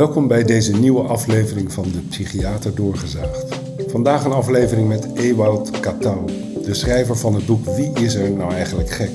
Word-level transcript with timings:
Welkom 0.00 0.28
bij 0.28 0.44
deze 0.44 0.76
nieuwe 0.76 1.02
aflevering 1.02 1.72
van 1.72 1.84
De 1.92 1.98
Psychiater 2.08 2.74
Doorgezaagd. 2.74 3.60
Vandaag 3.86 4.24
een 4.24 4.32
aflevering 4.32 4.88
met 4.88 5.08
Ewout 5.14 5.80
Katouw, 5.80 6.24
de 6.64 6.74
schrijver 6.74 7.16
van 7.16 7.34
het 7.34 7.46
boek 7.46 7.64
Wie 7.64 7.90
is 7.92 8.14
er 8.14 8.30
nou 8.30 8.52
eigenlijk 8.52 8.90
gek? 8.90 9.10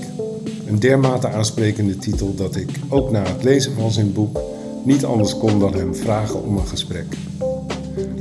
Een 0.68 0.80
dermate 0.80 1.28
aansprekende 1.28 1.98
titel 1.98 2.36
dat 2.36 2.56
ik, 2.56 2.70
ook 2.90 3.12
na 3.12 3.24
het 3.24 3.44
lezen 3.44 3.74
van 3.74 3.92
zijn 3.92 4.14
boek, 4.14 4.40
niet 4.84 5.06
anders 5.06 5.38
kon 5.38 5.60
dan 5.60 5.74
hem 5.74 5.96
vragen 5.96 6.44
om 6.44 6.58
een 6.58 6.68
gesprek. 6.68 7.18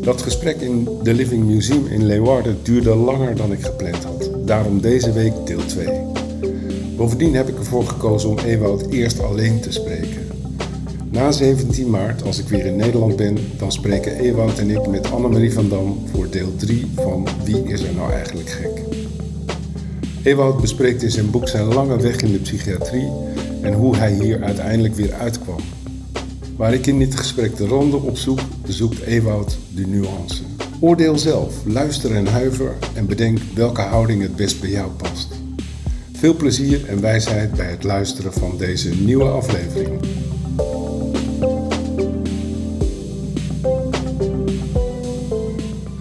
Dat 0.00 0.22
gesprek 0.22 0.60
in 0.60 0.88
The 1.02 1.14
Living 1.14 1.44
Museum 1.44 1.86
in 1.86 2.06
Leeuwarden 2.06 2.58
duurde 2.62 2.94
langer 2.94 3.36
dan 3.36 3.52
ik 3.52 3.64
gepland 3.64 4.04
had. 4.04 4.30
Daarom 4.46 4.80
deze 4.80 5.12
week 5.12 5.46
deel 5.46 5.66
2. 5.66 5.88
Bovendien 6.96 7.34
heb 7.34 7.48
ik 7.48 7.58
ervoor 7.58 7.86
gekozen 7.86 8.30
om 8.30 8.38
Ewout 8.38 8.86
eerst 8.86 9.22
alleen 9.22 9.60
te 9.60 9.72
spreken. 9.72 10.13
Na 11.14 11.32
17 11.32 11.90
maart, 11.90 12.22
als 12.22 12.38
ik 12.38 12.48
weer 12.48 12.66
in 12.66 12.76
Nederland 12.76 13.16
ben, 13.16 13.38
dan 13.58 13.72
spreken 13.72 14.18
Ewout 14.18 14.58
en 14.58 14.70
ik 14.70 14.86
met 14.86 15.10
Annemarie 15.10 15.52
van 15.52 15.68
Dam 15.68 15.98
voor 16.12 16.30
deel 16.30 16.56
3 16.56 16.86
van 16.94 17.28
Wie 17.44 17.62
is 17.62 17.82
er 17.82 17.94
nou 17.94 18.12
eigenlijk 18.12 18.48
gek? 18.48 18.82
Ewout 20.22 20.60
bespreekt 20.60 21.02
in 21.02 21.10
zijn 21.10 21.30
boek 21.30 21.48
zijn 21.48 21.64
lange 21.64 22.00
weg 22.00 22.20
in 22.20 22.32
de 22.32 22.38
psychiatrie 22.38 23.08
en 23.62 23.72
hoe 23.72 23.96
hij 23.96 24.12
hier 24.12 24.42
uiteindelijk 24.42 24.94
weer 24.94 25.12
uitkwam. 25.12 25.60
Waar 26.56 26.74
ik 26.74 26.86
in 26.86 26.98
dit 26.98 27.14
gesprek 27.14 27.56
de 27.56 27.66
randen 27.66 28.02
opzoek, 28.02 28.40
bezoekt 28.66 29.02
Ewout 29.02 29.58
de 29.74 29.86
nuance. 29.86 30.42
Oordeel 30.80 31.18
zelf, 31.18 31.54
luister 31.66 32.14
en 32.14 32.26
huiver 32.26 32.74
en 32.94 33.06
bedenk 33.06 33.38
welke 33.54 33.82
houding 33.82 34.22
het 34.22 34.36
best 34.36 34.60
bij 34.60 34.70
jou 34.70 34.90
past. 34.90 35.28
Veel 36.12 36.34
plezier 36.34 36.88
en 36.88 37.00
wijsheid 37.00 37.52
bij 37.52 37.70
het 37.70 37.84
luisteren 37.84 38.32
van 38.32 38.56
deze 38.56 38.94
nieuwe 38.94 39.28
aflevering. 39.28 40.00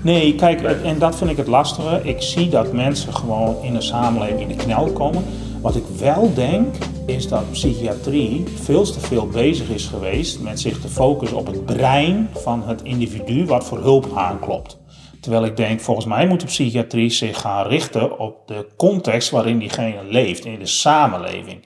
Nee, 0.03 0.35
kijk, 0.35 0.61
en 0.61 0.99
dat 0.99 1.15
vind 1.15 1.29
ik 1.29 1.37
het 1.37 1.47
lastige. 1.47 2.01
Ik 2.03 2.21
zie 2.21 2.49
dat 2.49 2.73
mensen 2.73 3.13
gewoon 3.13 3.55
in 3.61 3.73
de 3.73 3.81
samenleving 3.81 4.41
in 4.41 4.47
de 4.47 4.63
knel 4.63 4.91
komen. 4.91 5.23
Wat 5.61 5.75
ik 5.75 5.85
wel 5.99 6.33
denk, 6.33 6.75
is 7.05 7.27
dat 7.27 7.51
psychiatrie 7.51 8.43
veel 8.55 8.83
te 8.83 8.99
veel 8.99 9.27
bezig 9.27 9.69
is 9.69 9.85
geweest 9.85 10.39
met 10.39 10.59
zich 10.59 10.81
te 10.81 10.87
focussen 10.87 11.37
op 11.37 11.47
het 11.47 11.65
brein 11.65 12.29
van 12.33 12.63
het 12.63 12.81
individu 12.81 13.45
wat 13.45 13.63
voor 13.65 13.77
hulp 13.77 14.11
aanklopt. 14.15 14.81
Terwijl 15.21 15.45
ik 15.45 15.57
denk, 15.57 15.79
volgens 15.79 16.05
mij 16.05 16.27
moet 16.27 16.39
de 16.39 16.45
psychiatrie 16.45 17.09
zich 17.09 17.39
gaan 17.39 17.67
richten 17.67 18.19
op 18.19 18.47
de 18.47 18.67
context 18.77 19.29
waarin 19.29 19.59
diegene 19.59 20.03
leeft, 20.03 20.45
in 20.45 20.59
de 20.59 20.65
samenleving. 20.65 21.65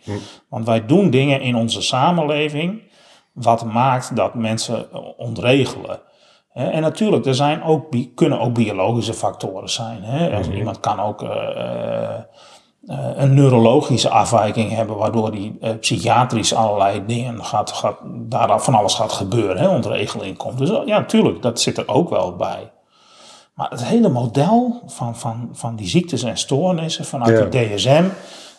Want 0.49 0.65
wij 0.65 0.85
doen 0.85 1.09
dingen 1.09 1.41
in 1.41 1.55
onze 1.55 1.81
samenleving 1.81 2.81
wat 3.33 3.65
maakt 3.65 4.15
dat 4.15 4.35
mensen 4.35 4.87
ontregelen. 5.17 5.99
En 6.57 6.81
natuurlijk, 6.81 7.25
er 7.25 7.35
zijn 7.35 7.63
ook, 7.63 7.85
kunnen 8.15 8.39
ook 8.39 8.53
biologische 8.53 9.13
factoren 9.13 9.69
zijn. 9.69 10.03
Hè? 10.03 10.41
Iemand 10.53 10.79
kan 10.79 10.99
ook 10.99 11.21
uh, 11.21 11.29
uh, 11.29 12.97
een 13.15 13.33
neurologische 13.33 14.09
afwijking 14.09 14.71
hebben, 14.71 14.95
waardoor 14.95 15.31
die 15.31 15.57
uh, 15.61 15.69
psychiatrisch 15.79 16.53
allerlei 16.53 17.05
dingen 17.05 17.45
gaat, 17.45 17.71
gaat, 17.71 17.97
daar 18.05 18.61
van 18.61 18.73
alles 18.73 18.93
gaat 18.93 19.11
gebeuren, 19.11 19.57
hè, 19.57 19.67
ontregeling 19.67 20.37
komt. 20.37 20.57
Dus 20.57 20.69
ja, 20.69 20.99
natuurlijk, 20.99 21.41
dat 21.41 21.61
zit 21.61 21.77
er 21.77 21.87
ook 21.87 22.09
wel 22.09 22.35
bij. 22.35 22.71
Maar 23.53 23.69
het 23.69 23.83
hele 23.83 24.09
model 24.09 24.81
van, 24.85 25.15
van, 25.15 25.49
van 25.53 25.75
die 25.75 25.87
ziektes 25.87 26.23
en 26.23 26.37
stoornissen 26.37 27.05
vanuit 27.05 27.37
ja. 27.37 27.45
de 27.45 27.75
DSM, 27.75 28.05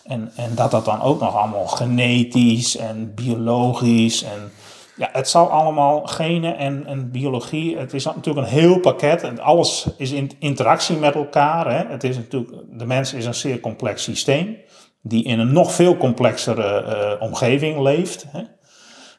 en, 0.04 0.32
en 0.36 0.54
dat 0.54 0.70
dat 0.70 0.84
dan 0.84 1.03
ook 1.03 1.20
nog 1.20 1.36
allemaal 1.36 1.66
genetisch 1.66 2.76
en 2.76 3.15
biologisch 3.15 4.22
en 4.22 4.53
ja, 4.98 5.09
het 5.12 5.28
zal 5.28 5.50
allemaal 5.50 6.06
genen 6.06 6.56
en, 6.56 6.86
en 6.86 7.10
biologie. 7.10 7.78
Het 7.78 7.94
is 7.94 8.04
natuurlijk 8.04 8.47
een 8.47 8.53
heel 8.53 8.81
pakket 8.81 9.22
en 9.22 9.38
alles 9.38 9.86
is 9.97 10.10
in 10.10 10.31
interactie 10.38 10.97
met 10.97 11.14
elkaar. 11.14 11.70
Hè. 11.70 11.92
Het 11.92 12.04
is 12.04 12.16
natuurlijk, 12.16 12.53
de 12.70 12.86
mens 12.86 13.14
is 13.14 13.26
een 13.26 13.34
zeer 13.34 13.60
complex 13.60 14.03
systeem 14.03 14.56
die 15.03 15.25
in 15.25 15.38
een 15.38 15.53
nog 15.53 15.72
veel 15.72 15.97
complexere 15.97 16.84
uh, 16.86 17.22
omgeving 17.22 17.81
leeft. 17.81 18.26
Hè. 18.28 18.42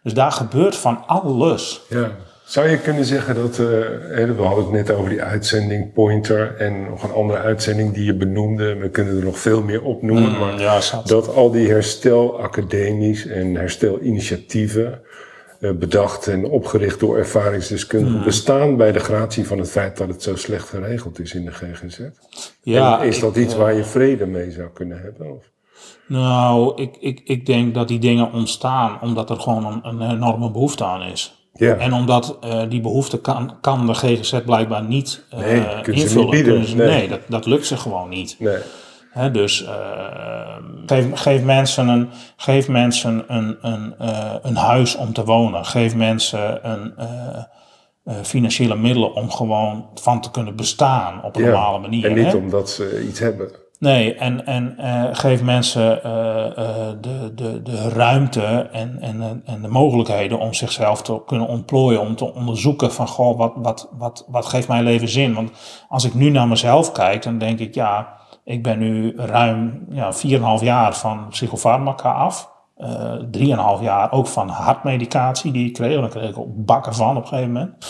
Dus 0.04 0.14
daar 0.14 0.32
gebeurt 0.32 0.76
van 0.76 1.04
alles. 1.08 1.82
Ja. 1.90 2.12
Zou 2.44 2.70
je 2.70 2.78
kunnen 2.78 3.06
zeggen 3.06 3.36
dat, 3.36 3.58
uh, 3.58 3.58
we 3.58 4.36
hadden 4.38 4.64
het 4.64 4.74
net 4.74 4.92
over 4.92 5.10
die 5.10 5.22
uitzending 5.22 5.94
Pointer 5.94 6.56
en 6.56 6.90
nog 6.90 7.04
een 7.04 7.12
andere 7.12 7.40
uitzending 7.40 7.94
die 7.94 8.06
je 8.06 8.16
benoemde. 8.16 8.76
We 8.76 8.90
kunnen 8.90 9.18
er 9.18 9.24
nog 9.24 9.40
veel 9.40 9.62
meer 9.62 9.84
opnoemen, 9.84 10.32
mm, 10.32 10.38
maar 10.38 10.60
ja, 10.60 10.82
dat 11.06 11.36
al 11.36 11.52
die 11.52 11.70
herstelacademisch 11.70 13.28
en 13.28 13.56
herstelinitiatieven 13.56 15.02
bedacht 15.60 16.28
en 16.28 16.46
opgericht 16.46 17.00
door 17.00 17.18
ervaringsdeskundigen 17.18 18.16
hmm. 18.16 18.26
bestaan 18.26 18.78
bij 18.78 18.92
de 18.92 19.00
gratie 19.00 19.48
van 19.48 19.58
het 19.58 19.72
feit 19.72 19.98
dat 19.98 20.08
het 20.08 20.24
zo 20.24 20.36
slecht 20.36 20.70
geregeld 20.70 21.20
is 21.20 21.34
in 21.34 21.46
de 21.46 21.52
GGZ? 21.52 22.00
Ja, 22.62 23.02
en 23.02 23.08
is 23.08 23.20
dat 23.20 23.36
iets 23.36 23.56
waar 23.56 23.74
je 23.74 23.84
vrede 23.84 24.26
mee 24.26 24.52
zou 24.52 24.70
kunnen 24.74 25.02
hebben? 25.02 25.32
Of? 25.32 25.44
Nou, 26.08 26.82
ik, 26.82 26.98
ik, 27.00 27.22
ik 27.24 27.46
denk 27.46 27.74
dat 27.74 27.88
die 27.88 28.00
dingen 28.00 28.32
ontstaan 28.34 29.02
omdat 29.02 29.30
er 29.30 29.40
gewoon 29.40 29.66
een, 29.66 30.02
een 30.02 30.12
enorme 30.12 30.52
behoefte 30.52 30.86
aan 30.86 31.02
is. 31.02 31.40
Ja. 31.54 31.76
En 31.76 31.94
omdat 31.94 32.38
uh, 32.44 32.62
die 32.70 32.82
behoefte 32.82 33.22
kan, 33.22 33.58
kan 33.62 33.86
de 33.86 33.94
GGZ 33.94 34.42
blijkbaar 34.46 34.84
niet 34.84 35.24
uh, 35.34 35.40
nee, 35.40 35.96
invullen. 35.96 36.24
Niet 36.24 36.30
bieden. 36.30 36.66
Ze, 36.66 36.76
nee, 36.76 36.88
nee 36.88 37.08
dat, 37.08 37.20
dat 37.28 37.46
lukt 37.46 37.66
ze 37.66 37.78
gewoon 37.78 38.10
niet. 38.10 38.36
Nee. 38.40 38.58
He, 39.10 39.32
dus 39.32 39.64
uh, 39.64 39.70
geef, 40.86 41.06
geef, 41.14 41.44
mensen, 41.44 41.88
een, 41.88 42.10
geef 42.36 42.68
mensen 42.68 43.24
een, 43.28 43.58
een, 43.62 43.96
uh, 44.02 44.34
een 44.42 44.56
huis 44.56 44.96
om 44.96 45.14
te 45.14 45.24
wonen. 45.24 45.66
Geef 45.66 45.96
mensen 45.96 46.70
een, 46.70 46.94
uh, 47.00 48.16
financiële 48.24 48.76
middelen 48.76 49.14
om 49.14 49.32
gewoon 49.32 49.86
van 49.94 50.22
te 50.22 50.32
kunnen 50.32 50.56
bestaan 50.56 51.24
op 51.24 51.36
een 51.36 51.44
ja, 51.44 51.50
normale 51.50 51.80
manier. 51.80 52.06
En 52.06 52.16
niet 52.16 52.32
he? 52.32 52.38
omdat 52.38 52.70
ze 52.70 53.06
iets 53.08 53.20
hebben. 53.20 53.52
Nee, 53.80 54.16
en, 54.16 54.46
en 54.46 54.76
geef 55.16 55.44
mensen 55.44 56.00
de, 57.02 57.32
de, 57.36 57.62
de 57.62 57.90
ruimte 57.90 58.70
en, 58.72 58.98
en, 59.02 59.42
en 59.46 59.62
de 59.62 59.68
mogelijkheden 59.68 60.40
om 60.40 60.54
zichzelf 60.54 61.02
te 61.02 61.22
kunnen 61.26 61.48
ontplooien. 61.48 62.02
Om 62.02 62.16
te 62.16 62.34
onderzoeken 62.34 62.92
van, 62.92 63.08
goh, 63.08 63.38
wat, 63.38 63.54
wat, 63.56 63.90
wat, 63.98 64.26
wat 64.28 64.46
geeft 64.46 64.68
mijn 64.68 64.84
leven 64.84 65.10
zin? 65.10 65.34
Want 65.34 65.52
als 65.88 66.06
ik 66.06 66.14
nu 66.14 66.30
naar 66.30 66.48
mezelf 66.48 66.92
kijk, 66.92 67.24
dan 67.24 67.38
denk 67.38 67.60
ik, 67.60 67.74
ja 67.76 68.19
ik 68.50 68.64
ben 68.64 68.80
nu 68.80 69.14
ruim 69.16 69.86
ja, 69.90 70.14
4,5 70.60 70.64
jaar 70.64 70.96
van 70.96 71.28
psychofarmaca 71.28 72.12
af. 72.12 72.52
Uh, 72.78 73.78
3,5 73.78 73.84
jaar 73.84 74.12
ook 74.12 74.28
van 74.28 74.50
hartmedicatie 74.50 75.52
die 75.52 75.68
ik 75.68 75.74
kreeg. 75.74 76.00
Daar 76.00 76.10
kreeg 76.10 76.30
ik 76.30 76.38
ook 76.38 76.66
bakken 76.66 76.94
van 76.94 77.18
op 77.18 77.22
een 77.22 77.28
gegeven 77.28 77.52
moment. 77.52 77.86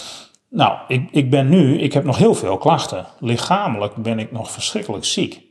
Nou, 0.50 0.78
ik, 0.88 1.12
ik 1.12 1.30
ben 1.30 1.50
nu, 1.50 1.80
ik 1.80 1.94
heb 1.94 2.04
nog 2.04 2.18
heel 2.18 2.34
veel 2.34 2.58
klachten. 2.58 3.06
Lichamelijk 3.20 3.96
ben 3.96 4.20
ik 4.20 4.32
nog 4.32 4.52
verschrikkelijk 4.52 5.06
ziek. 5.06 5.42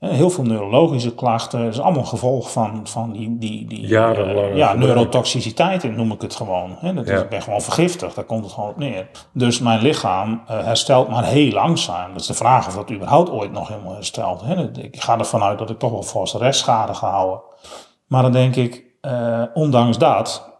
Heel 0.00 0.30
veel 0.30 0.44
neurologische 0.44 1.14
klachten. 1.14 1.64
Dat 1.64 1.72
is 1.72 1.80
allemaal 1.80 2.04
gevolg 2.04 2.52
van, 2.52 2.80
van 2.84 3.12
die, 3.12 3.38
die, 3.38 3.66
die 3.66 3.82
uh, 3.82 4.56
ja, 4.56 4.72
neurotoxiciteit, 4.72 5.96
noem 5.96 6.12
ik 6.12 6.20
het 6.20 6.34
gewoon. 6.34 6.76
Dat 6.94 7.08
is, 7.08 7.20
Ik 7.20 7.28
ben 7.28 7.42
gewoon 7.42 7.60
vergiftigd, 7.60 8.14
daar 8.14 8.24
komt 8.24 8.44
het 8.44 8.52
gewoon 8.52 8.70
op 8.70 8.76
neer. 8.76 9.08
Dus 9.32 9.58
mijn 9.58 9.80
lichaam 9.80 10.42
uh, 10.50 10.64
herstelt 10.64 11.08
maar 11.08 11.24
heel 11.24 11.52
langzaam. 11.52 12.12
Dat 12.12 12.20
is 12.20 12.26
de 12.26 12.34
vraag 12.34 12.66
of 12.66 12.74
dat 12.74 12.90
überhaupt 12.90 13.30
ooit 13.30 13.52
nog 13.52 13.68
helemaal 13.68 13.94
herstelt. 13.94 14.42
Ik 14.78 15.02
ga 15.02 15.18
ervan 15.18 15.42
uit 15.42 15.58
dat 15.58 15.70
ik 15.70 15.78
toch 15.78 15.90
wel 15.90 16.02
forse 16.02 16.38
restschade 16.38 16.94
gehouden. 16.94 17.40
Maar 18.06 18.22
dan 18.22 18.32
denk 18.32 18.56
ik, 18.56 18.84
uh, 19.02 19.42
ondanks 19.54 19.98
dat, 19.98 20.50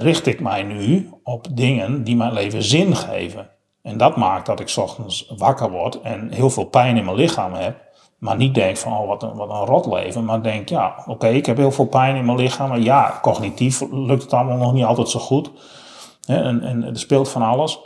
richt 0.00 0.26
ik 0.26 0.40
mij 0.40 0.62
nu 0.62 1.10
op 1.22 1.46
dingen 1.50 2.04
die 2.04 2.16
mijn 2.16 2.32
leven 2.32 2.62
zin 2.62 2.96
geven. 2.96 3.50
En 3.82 3.96
dat 3.96 4.16
maakt 4.16 4.46
dat 4.46 4.60
ik 4.60 4.72
ochtends 4.76 5.32
wakker 5.36 5.70
word 5.70 6.00
en 6.00 6.30
heel 6.32 6.50
veel 6.50 6.64
pijn 6.64 6.96
in 6.96 7.04
mijn 7.04 7.16
lichaam 7.16 7.52
heb. 7.52 7.86
Maar 8.18 8.36
niet 8.36 8.54
denk 8.54 8.76
van, 8.76 8.92
oh, 8.92 9.06
wat 9.06 9.22
een, 9.22 9.34
wat 9.34 9.50
een 9.50 9.64
rot 9.64 9.86
leven. 9.86 10.24
Maar 10.24 10.42
denk, 10.42 10.68
ja, 10.68 11.02
oké, 11.06 11.28
ik 11.28 11.46
heb 11.46 11.56
heel 11.56 11.72
veel 11.72 11.86
pijn 11.86 12.16
in 12.16 12.24
mijn 12.24 12.38
lichaam. 12.38 12.68
Maar 12.68 12.80
ja, 12.80 13.18
cognitief 13.22 13.82
lukt 13.90 14.22
het 14.22 14.32
allemaal 14.32 14.56
nog 14.56 14.72
niet 14.72 14.84
altijd 14.84 15.08
zo 15.08 15.18
goed. 15.20 15.50
En, 16.26 16.62
en 16.62 16.82
er 16.84 16.98
speelt 16.98 17.28
van 17.28 17.42
alles. 17.42 17.80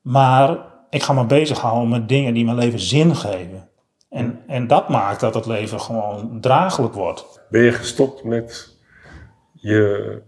Maar 0.00 0.58
ik 0.90 1.02
ga 1.02 1.12
me 1.12 1.24
bezighouden 1.24 1.88
met 1.88 2.08
dingen 2.08 2.34
die 2.34 2.44
mijn 2.44 2.56
leven 2.56 2.80
zin 2.80 3.16
geven. 3.16 3.68
En, 4.08 4.42
en 4.46 4.66
dat 4.66 4.88
maakt 4.88 5.20
dat 5.20 5.34
het 5.34 5.46
leven 5.46 5.80
gewoon 5.80 6.40
draaglijk 6.40 6.94
wordt. 6.94 7.40
Ben 7.50 7.62
je 7.62 7.72
gestopt 7.72 8.24
met 8.24 8.76
je, 9.52 10.22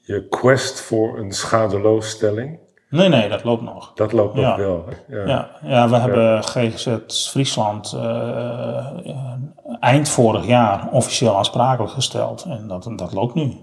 je 0.00 0.28
quest 0.28 0.80
voor 0.80 1.18
een 1.18 1.32
schadeloosstelling? 1.32 2.58
Nee, 2.94 3.08
nee, 3.08 3.28
dat 3.28 3.44
loopt 3.44 3.62
nog. 3.62 3.92
Dat 3.94 4.12
loopt 4.12 4.34
nog 4.34 4.56
wel. 4.56 4.84
Ja. 5.08 5.26
ja. 5.26 5.50
Ja, 5.62 5.88
we 5.88 5.96
hebben 5.96 6.44
GGZ 6.44 6.96
Friesland 7.06 7.92
uh, 7.96 8.86
eind 9.80 10.08
vorig 10.08 10.46
jaar 10.46 10.88
officieel 10.90 11.36
aansprakelijk 11.36 11.92
gesteld. 11.92 12.44
En 12.48 12.68
dat, 12.68 12.92
dat 12.96 13.12
loopt 13.12 13.34
nu. 13.34 13.56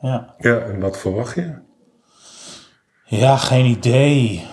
Ja. 0.00 0.34
ja, 0.38 0.58
en 0.58 0.80
wat 0.80 0.98
verwacht 0.98 1.34
je? 1.34 1.54
Ja, 3.04 3.36
geen 3.36 3.64
idee. 3.64 4.46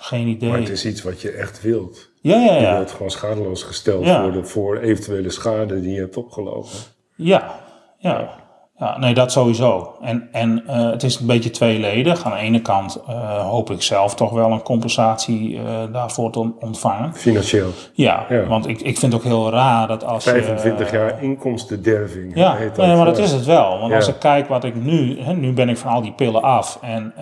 Geen 0.00 0.26
idee. 0.26 0.50
Maar 0.50 0.58
het 0.58 0.68
is 0.68 0.84
iets 0.84 1.02
wat 1.02 1.20
je 1.20 1.30
echt 1.30 1.62
wilt. 1.62 2.10
Ja, 2.20 2.36
ja, 2.36 2.54
ja. 2.54 2.70
Je 2.70 2.76
wilt 2.76 2.90
gewoon 2.90 3.10
schadeloos 3.10 3.62
gesteld 3.62 4.04
worden 4.06 4.46
voor 4.46 4.78
eventuele 4.78 5.30
schade 5.30 5.80
die 5.80 5.94
je 5.94 6.00
hebt 6.00 6.16
opgelopen. 6.16 6.70
Ja, 7.14 7.54
ja. 7.98 8.41
Ja, 8.82 8.98
nee, 8.98 9.14
dat 9.14 9.32
sowieso. 9.32 9.94
En, 10.00 10.28
en 10.32 10.62
uh, 10.66 10.90
het 10.90 11.02
is 11.02 11.20
een 11.20 11.26
beetje 11.26 11.50
tweeledig. 11.50 12.24
Aan 12.24 12.32
de 12.32 12.38
ene 12.38 12.60
kant 12.60 13.02
uh, 13.08 13.48
hoop 13.48 13.70
ik 13.70 13.82
zelf 13.82 14.14
toch 14.14 14.30
wel 14.30 14.50
een 14.50 14.62
compensatie 14.62 15.54
uh, 15.54 15.62
daarvoor 15.92 16.30
te 16.30 16.52
ontvangen. 16.60 17.14
Financieel. 17.14 17.70
Ja, 17.92 18.26
ja, 18.28 18.46
want 18.46 18.68
ik, 18.68 18.80
ik 18.80 18.98
vind 18.98 19.12
het 19.12 19.14
ook 19.14 19.28
heel 19.28 19.50
raar 19.50 19.88
dat 19.88 20.04
als 20.04 20.24
25 20.24 20.90
jaar 20.90 21.22
inkomstenderving. 21.22 22.34
Ja, 22.34 22.54
heet 22.54 22.76
dat, 22.76 22.86
nee, 22.86 22.96
maar 22.96 23.04
dat 23.04 23.18
is 23.18 23.32
het 23.32 23.44
wel. 23.44 23.78
Want 23.78 23.90
ja. 23.90 23.96
als 23.96 24.08
ik 24.08 24.18
kijk 24.18 24.48
wat 24.48 24.64
ik 24.64 24.74
nu... 24.74 25.20
Hè, 25.20 25.32
nu 25.32 25.52
ben 25.52 25.68
ik 25.68 25.76
van 25.76 25.92
al 25.92 26.02
die 26.02 26.12
pillen 26.12 26.42
af. 26.42 26.78
En 26.80 27.14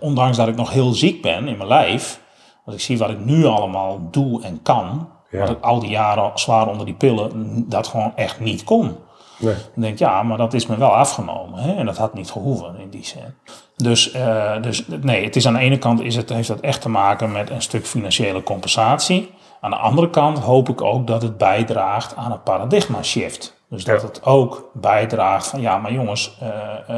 ondanks 0.00 0.36
dat 0.36 0.48
ik 0.48 0.56
nog 0.56 0.72
heel 0.72 0.92
ziek 0.92 1.22
ben 1.22 1.48
in 1.48 1.56
mijn 1.56 1.68
lijf... 1.68 2.22
Als 2.64 2.74
ik 2.74 2.80
zie 2.80 2.98
wat 2.98 3.10
ik 3.10 3.24
nu 3.24 3.44
allemaal 3.44 4.08
doe 4.10 4.42
en 4.42 4.62
kan... 4.62 5.08
Ja. 5.30 5.40
Wat 5.40 5.50
ik 5.50 5.60
al 5.60 5.80
die 5.80 5.90
jaren 5.90 6.30
zwaar 6.34 6.68
onder 6.68 6.86
die 6.86 6.94
pillen 6.94 7.64
dat 7.68 7.86
gewoon 7.86 8.12
echt 8.16 8.40
niet 8.40 8.64
kon. 8.64 8.96
Nee. 9.38 9.54
Dan 9.54 9.82
denk 9.82 9.92
ik, 9.92 9.98
ja, 9.98 10.22
maar 10.22 10.38
dat 10.38 10.54
is 10.54 10.66
me 10.66 10.76
wel 10.76 10.96
afgenomen. 10.96 11.58
Hè? 11.58 11.74
En 11.74 11.86
dat 11.86 11.96
had 11.96 12.14
niet 12.14 12.30
gehoeven 12.30 12.78
in 12.78 12.90
die 12.90 13.04
zin. 13.04 13.34
Dus, 13.76 14.14
uh, 14.14 14.62
dus 14.62 14.86
nee, 15.00 15.24
het 15.24 15.36
is 15.36 15.46
aan 15.46 15.54
de 15.54 15.58
ene 15.58 15.78
kant 15.78 16.00
is 16.00 16.16
het, 16.16 16.28
heeft 16.28 16.48
dat 16.48 16.60
echt 16.60 16.80
te 16.80 16.88
maken 16.88 17.32
met 17.32 17.50
een 17.50 17.62
stuk 17.62 17.86
financiële 17.86 18.42
compensatie. 18.42 19.30
Aan 19.60 19.70
de 19.70 19.76
andere 19.76 20.10
kant 20.10 20.38
hoop 20.38 20.68
ik 20.68 20.82
ook 20.82 21.06
dat 21.06 21.22
het 21.22 21.38
bijdraagt 21.38 22.16
aan 22.16 22.32
een 22.32 22.42
paradigma 22.42 23.02
shift. 23.02 23.62
Dus 23.68 23.84
dat 23.84 24.00
ja. 24.00 24.06
het 24.06 24.24
ook 24.24 24.70
bijdraagt 24.72 25.46
van 25.46 25.60
ja, 25.60 25.78
maar 25.78 25.92
jongens, 25.92 26.38
uh, 26.42 26.96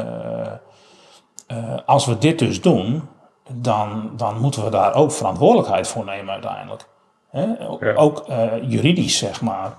uh, 1.51 1.77
als 1.85 2.05
we 2.05 2.17
dit 2.17 2.39
dus 2.39 2.61
doen, 2.61 3.09
dan, 3.51 4.11
dan 4.15 4.39
moeten 4.39 4.63
we 4.63 4.69
daar 4.69 4.93
ook 4.95 5.11
verantwoordelijkheid 5.11 5.87
voor 5.87 6.05
nemen 6.05 6.33
uiteindelijk. 6.33 6.87
Hè? 7.29 7.45
Ja. 7.79 7.93
Ook 7.95 8.25
juridisch, 8.61 9.17
zeg 9.17 9.41
maar. 9.41 9.77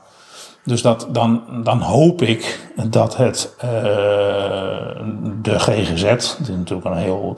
Dus 0.69 0.82
dat, 0.82 1.06
dan, 1.11 1.43
dan 1.65 1.81
hoop 1.81 2.23
ik 2.23 2.70
dat 2.91 3.17
het 3.17 3.55
uh, 3.65 3.70
de 5.43 5.59
GGZ, 5.59 6.03
dit 6.03 6.49
is 6.49 6.56
natuurlijk 6.56 6.87
een 6.88 6.97
heel 6.97 7.35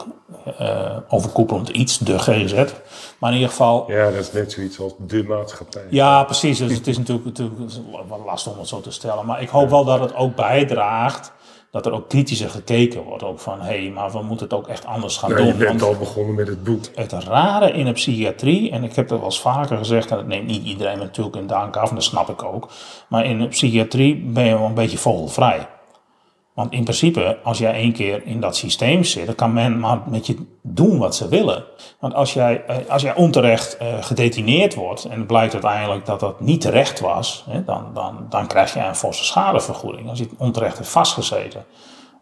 uh, 0.60 0.96
overkoepelend 1.08 1.68
iets, 1.68 1.98
de 1.98 2.18
GGZ, 2.18 2.72
maar 3.18 3.30
in 3.30 3.36
ieder 3.36 3.50
geval... 3.50 3.84
Ja, 3.90 4.04
dat 4.04 4.14
is 4.20 4.32
net 4.32 4.52
zoiets 4.52 4.80
als 4.80 4.92
de 5.06 5.22
maatschappij. 5.22 5.82
Ja, 5.90 6.24
precies. 6.24 6.58
Dus 6.58 6.74
het 6.74 6.86
is 6.86 6.98
natuurlijk, 6.98 7.26
natuurlijk 7.26 7.60
wat 8.08 8.20
lastig 8.26 8.52
om 8.52 8.58
het 8.58 8.68
zo 8.68 8.80
te 8.80 8.90
stellen. 8.90 9.26
Maar 9.26 9.42
ik 9.42 9.48
hoop 9.48 9.70
wel 9.70 9.84
dat 9.84 10.00
het 10.00 10.14
ook 10.14 10.34
bijdraagt 10.34 11.32
dat 11.70 11.86
er 11.86 11.92
ook 11.92 12.08
kritischer 12.08 12.50
gekeken 12.50 13.02
wordt. 13.02 13.22
Ook 13.22 13.40
van, 13.40 13.60
hé, 13.60 13.82
hey, 13.82 13.90
maar 13.90 14.10
we 14.10 14.22
moeten 14.22 14.46
het 14.46 14.56
ook 14.56 14.68
echt 14.68 14.86
anders 14.86 15.16
gaan 15.16 15.34
doen. 15.34 15.46
Je 15.46 15.54
bent 15.54 15.82
al 15.82 15.96
begonnen 15.96 16.34
met 16.34 16.48
het 16.48 16.64
boek. 16.64 16.84
Het 16.94 17.12
rare 17.12 17.72
in 17.72 17.84
de 17.84 17.92
psychiatrie, 17.92 18.70
en 18.70 18.84
ik 18.84 18.94
heb 18.94 19.08
dat 19.08 19.18
wel 19.18 19.26
eens 19.26 19.40
vaker 19.40 19.76
gezegd, 19.76 20.10
en 20.10 20.16
dat 20.16 20.26
neemt 20.26 20.46
niet 20.46 20.64
iedereen 20.64 20.98
natuurlijk 20.98 21.36
in 21.36 21.46
dank 21.46 21.76
af, 21.76 21.88
en 21.88 21.94
dat 21.94 22.04
snap 22.04 22.28
ik 22.28 22.42
ook. 22.42 22.68
Maar 23.08 23.24
in 23.24 23.38
de 23.38 23.48
psychiatrie 23.48 24.16
ben 24.16 24.44
je 24.44 24.58
wel 24.58 24.66
een 24.66 24.74
beetje 24.74 24.98
vogelvrij. 24.98 25.68
Want 26.54 26.72
in 26.72 26.82
principe, 26.82 27.38
als 27.42 27.58
jij 27.58 27.72
één 27.72 27.92
keer 27.92 28.26
in 28.26 28.40
dat 28.40 28.56
systeem 28.56 29.04
zit, 29.04 29.26
dan 29.26 29.34
kan 29.34 29.52
men 29.52 29.80
maar 29.80 30.00
met 30.06 30.26
je 30.26 30.46
doen 30.62 30.98
wat 30.98 31.14
ze 31.14 31.28
willen. 31.28 31.64
Want 32.00 32.14
als 32.14 32.32
jij, 32.32 32.64
als 32.88 33.02
jij 33.02 33.14
onterecht 33.14 33.78
uh, 33.82 33.88
gedetineerd 34.00 34.74
wordt 34.74 35.04
en 35.04 35.26
blijkt 35.26 35.52
uiteindelijk 35.52 36.06
dat 36.06 36.20
dat 36.20 36.40
niet 36.40 36.60
terecht 36.60 37.00
was, 37.00 37.44
dan, 37.66 37.90
dan, 37.94 38.26
dan 38.28 38.46
krijg 38.46 38.74
je 38.74 38.80
een 38.80 38.96
forse 38.96 39.24
schadevergoeding. 39.24 40.08
Als 40.08 40.18
je 40.18 40.28
onterecht 40.38 40.76
hebt 40.76 40.88
vastgezeten. 40.88 41.64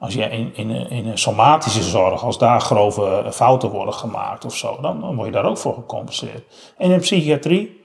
Als 0.01 0.15
je 0.15 0.23
in, 0.23 0.57
in, 0.57 0.71
in 0.71 1.07
een 1.07 1.19
somatische 1.19 1.83
zorg, 1.83 2.25
als 2.25 2.39
daar 2.39 2.61
grove 2.61 3.27
fouten 3.33 3.71
worden 3.71 3.95
gemaakt 3.95 4.45
of 4.45 4.57
zo, 4.57 4.79
dan, 4.81 5.01
dan 5.01 5.15
word 5.15 5.27
je 5.27 5.33
daar 5.33 5.45
ook 5.45 5.59
voor 5.59 5.75
gecompenseerd. 5.75 6.43
En 6.77 6.91
in 6.91 7.01
psychiatrie, 7.01 7.85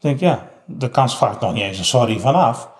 denk 0.00 0.14
ik, 0.14 0.20
ja, 0.20 0.48
de 0.66 0.90
kans 0.90 1.16
vaak 1.16 1.40
nog 1.40 1.52
niet 1.52 1.62
eens 1.62 1.78
een 1.78 1.84
sorry 1.84 2.18
vanaf. 2.18 2.70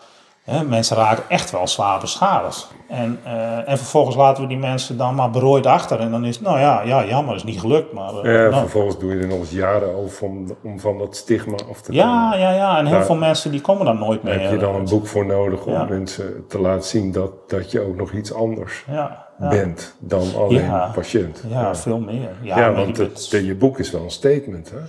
Mensen 0.66 0.96
raken 0.96 1.24
echt 1.28 1.50
wel 1.50 1.66
zwaar 1.66 2.00
beschadigd. 2.00 2.70
En, 2.88 3.18
uh, 3.26 3.68
en 3.68 3.78
vervolgens 3.78 4.16
laten 4.16 4.42
we 4.42 4.48
die 4.48 4.58
mensen 4.58 4.96
dan 4.96 5.14
maar 5.14 5.30
berooid 5.30 5.66
achter. 5.66 6.00
En 6.00 6.10
dan 6.10 6.24
is 6.24 6.36
het, 6.36 6.44
nou 6.44 6.58
ja, 6.58 6.82
ja 6.82 7.04
jammer, 7.04 7.34
is 7.34 7.44
niet 7.44 7.60
gelukt. 7.60 7.92
Maar, 7.92 8.12
uh, 8.14 8.34
ja, 8.34 8.48
nou. 8.48 8.54
vervolgens 8.54 8.98
doe 8.98 9.14
je 9.14 9.20
er 9.20 9.26
nog 9.26 9.38
eens 9.38 9.50
jaren 9.50 9.94
over 9.94 10.26
om, 10.26 10.56
om 10.62 10.80
van 10.80 10.98
dat 10.98 11.16
stigma 11.16 11.56
af 11.70 11.80
te 11.80 11.92
ja, 11.92 12.04
komen. 12.04 12.38
Ja, 12.38 12.54
ja, 12.54 12.78
en 12.78 12.86
heel 12.86 13.02
veel 13.02 13.16
mensen 13.16 13.50
die 13.50 13.60
komen 13.60 13.84
dan 13.84 13.98
nooit 13.98 14.22
meer. 14.22 14.34
Daar 14.34 14.42
heb 14.42 14.52
je 14.52 14.58
dan 14.58 14.74
een 14.74 14.88
boek 14.88 15.06
voor 15.06 15.26
nodig 15.26 15.64
om 15.64 15.72
ja. 15.72 15.84
mensen 15.84 16.44
te 16.48 16.60
laten 16.60 16.88
zien 16.88 17.12
dat, 17.12 17.48
dat 17.48 17.70
je 17.70 17.80
ook 17.80 17.96
nog 17.96 18.12
iets 18.12 18.32
anders 18.34 18.84
ja, 18.90 19.26
bent 19.38 19.94
dan 19.98 20.26
alleen 20.36 20.70
patiënt. 20.94 21.44
Ja, 21.48 21.74
veel 21.74 22.00
meer. 22.00 22.30
Ja, 22.42 22.72
want 22.72 22.96
het, 22.96 23.30
je 23.30 23.54
boek 23.54 23.78
is 23.78 23.90
wel 23.90 24.02
een 24.02 24.10
statement. 24.10 24.70
Hè? 24.70 24.80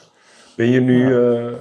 Ben 0.55 0.67
je 0.67 0.79
nu... 0.79 1.09
Uh, 1.09 1.51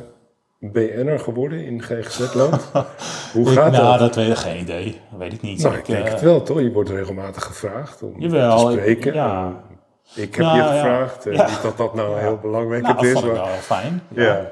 BN'er 0.61 1.21
geworden 1.21 1.65
in 1.65 1.83
GGZ-land? 1.83 2.71
Hoe 3.33 3.49
gaat 3.49 3.73
nou, 3.73 3.99
dat? 3.99 3.99
dat 3.99 4.15
weet 4.15 4.29
ik 4.29 4.37
geen 4.37 4.61
idee. 4.61 5.01
Dat 5.11 5.19
weet 5.19 5.33
ik 5.33 5.41
niet. 5.41 5.63
Nou, 5.63 5.77
ik 5.77 5.87
denk 5.87 6.07
uh, 6.07 6.11
het 6.13 6.21
wel, 6.21 6.43
toch? 6.43 6.61
Je 6.61 6.73
wordt 6.73 6.91
regelmatig 6.91 7.45
gevraagd 7.45 8.03
om 8.03 8.21
jawel, 8.21 8.67
te 8.67 8.73
spreken. 8.73 9.09
Ik, 9.09 9.15
ja. 9.15 9.53
ik 10.15 10.35
heb 10.35 10.45
nou, 10.45 10.57
je 10.57 10.63
gevraagd. 10.63 11.25
Ja. 11.25 11.47
Niet 11.47 11.63
dat 11.63 11.77
dat 11.77 11.95
nou 11.95 12.21
heel 12.21 12.39
belangrijk 12.43 12.83
nou, 12.83 13.07
is. 13.07 13.13
Dat 13.15 13.25
ik 13.25 13.31
wel 13.33 13.47
fijn. 13.47 14.03
Ja. 14.09 14.51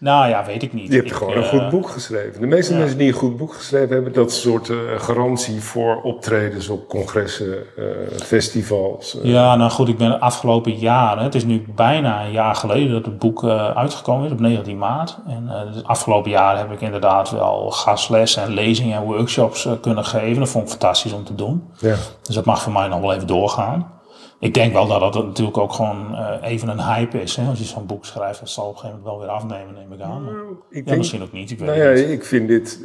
Nou 0.00 0.28
ja, 0.28 0.44
weet 0.44 0.62
ik 0.62 0.72
niet. 0.72 0.88
Je 0.88 0.94
hebt 0.94 1.10
ik, 1.10 1.12
gewoon 1.12 1.36
een 1.36 1.42
uh, 1.42 1.48
goed 1.48 1.68
boek 1.68 1.88
geschreven. 1.88 2.40
De 2.40 2.46
meeste 2.46 2.72
ja. 2.72 2.78
mensen 2.78 2.98
die 2.98 3.08
een 3.08 3.14
goed 3.14 3.36
boek 3.36 3.54
geschreven 3.54 3.94
hebben, 3.94 4.12
dat 4.12 4.32
soort 4.32 4.68
uh, 4.68 4.78
garantie 4.96 5.62
voor 5.62 6.02
optredens 6.02 6.68
op 6.68 6.88
congressen, 6.88 7.56
uh, 7.78 7.84
festivals. 8.22 9.16
Ja, 9.22 9.56
nou 9.56 9.70
goed, 9.70 9.88
ik 9.88 9.98
ben 9.98 10.08
de 10.08 10.20
afgelopen 10.20 10.72
jaren, 10.72 11.24
het 11.24 11.34
is 11.34 11.44
nu 11.44 11.64
bijna 11.74 12.24
een 12.24 12.32
jaar 12.32 12.54
geleden 12.54 12.92
dat 12.92 13.04
het 13.04 13.18
boek 13.18 13.44
uitgekomen 13.74 14.26
is, 14.26 14.32
op 14.32 14.40
19 14.40 14.78
maart. 14.78 15.18
En 15.26 15.46
de 15.74 15.82
afgelopen 15.82 16.30
jaren 16.30 16.58
heb 16.58 16.72
ik 16.72 16.80
inderdaad 16.80 17.30
wel 17.30 17.70
gastlessen 17.70 18.42
en 18.42 18.50
lezingen 18.50 18.98
en 18.98 19.04
workshops 19.04 19.68
kunnen 19.80 20.04
geven. 20.04 20.38
Dat 20.38 20.48
vond 20.48 20.64
ik 20.64 20.70
fantastisch 20.70 21.12
om 21.12 21.24
te 21.24 21.34
doen. 21.34 21.70
Ja. 21.78 21.94
Dus 22.22 22.34
dat 22.34 22.44
mag 22.44 22.62
voor 22.62 22.72
mij 22.72 22.88
nog 22.88 23.00
wel 23.00 23.14
even 23.14 23.26
doorgaan. 23.26 23.97
Ik 24.40 24.54
denk 24.54 24.72
wel 24.72 24.86
dat 24.86 25.12
dat 25.12 25.26
natuurlijk 25.26 25.56
ook 25.58 25.72
gewoon 25.72 26.06
uh, 26.12 26.34
even 26.42 26.68
een 26.68 26.80
hype 26.82 27.20
is. 27.22 27.36
Hè? 27.36 27.48
Als 27.48 27.58
je 27.58 27.64
zo'n 27.64 27.86
boek 27.86 28.04
schrijft, 28.04 28.40
dat 28.40 28.48
zal 28.50 28.64
op 28.66 28.72
een 28.74 28.78
gegeven 28.78 29.00
moment 29.02 29.16
wel 29.18 29.26
weer 29.26 29.36
afnemen, 29.36 29.74
neem 29.74 29.92
ik 29.92 30.00
aan. 30.00 30.24
Maar, 30.24 30.32
nou, 30.32 30.46
ik 30.70 30.78
ja, 30.78 30.82
denk, 30.84 30.96
misschien 30.98 31.22
ook 31.22 31.32
niet. 31.32 31.50
Ik 31.50 31.58
weet 31.58 31.68
nou 31.68 31.80
ja, 31.80 31.90
niet. 32.00 32.08
ik 32.10 32.24
vind 32.24 32.48
dit. 32.48 32.80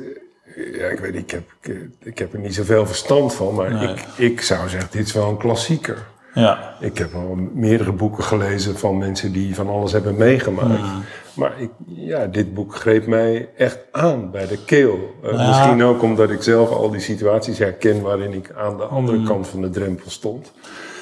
Ja, 0.73 0.85
ik 0.87 0.99
weet, 0.99 1.15
ik 1.15 1.31
heb, 1.31 1.43
ik, 1.61 1.87
ik 2.03 2.17
heb 2.17 2.33
er 2.33 2.39
niet 2.39 2.55
zoveel 2.55 2.85
verstand 2.85 3.33
van, 3.33 3.55
maar 3.55 3.73
Nee. 3.73 3.87
ik, 3.87 4.05
ik 4.15 4.41
zou 4.41 4.69
zeggen, 4.69 4.89
dit 4.91 5.07
is 5.07 5.13
wel 5.13 5.29
een 5.29 5.37
klassieker. 5.37 6.05
Ja, 6.33 6.73
Ik 6.79 6.97
heb 6.97 7.13
al 7.13 7.35
meerdere 7.53 7.91
boeken 7.91 8.23
gelezen 8.23 8.77
van 8.77 8.97
mensen 8.97 9.31
die 9.31 9.55
van 9.55 9.69
alles 9.69 9.91
hebben 9.91 10.15
meegemaakt. 10.17 10.81
Mm. 10.81 11.03
Maar 11.33 11.59
ik, 11.61 11.69
ja, 11.87 12.25
dit 12.25 12.53
boek 12.53 12.75
greep 12.75 13.05
mij 13.07 13.49
echt 13.57 13.79
aan 13.91 14.31
bij 14.31 14.47
de 14.47 14.63
keel. 14.65 15.15
Uh, 15.23 15.31
ja. 15.31 15.47
Misschien 15.47 15.83
ook 15.83 16.01
omdat 16.01 16.29
ik 16.29 16.41
zelf 16.41 16.69
al 16.69 16.89
die 16.89 16.99
situaties 16.99 17.57
herken 17.57 18.01
waarin 18.01 18.33
ik 18.33 18.51
aan 18.57 18.77
de 18.77 18.83
andere 18.83 19.17
Mm. 19.17 19.25
kant 19.25 19.47
van 19.47 19.61
de 19.61 19.69
drempel 19.69 20.09
stond. 20.09 20.51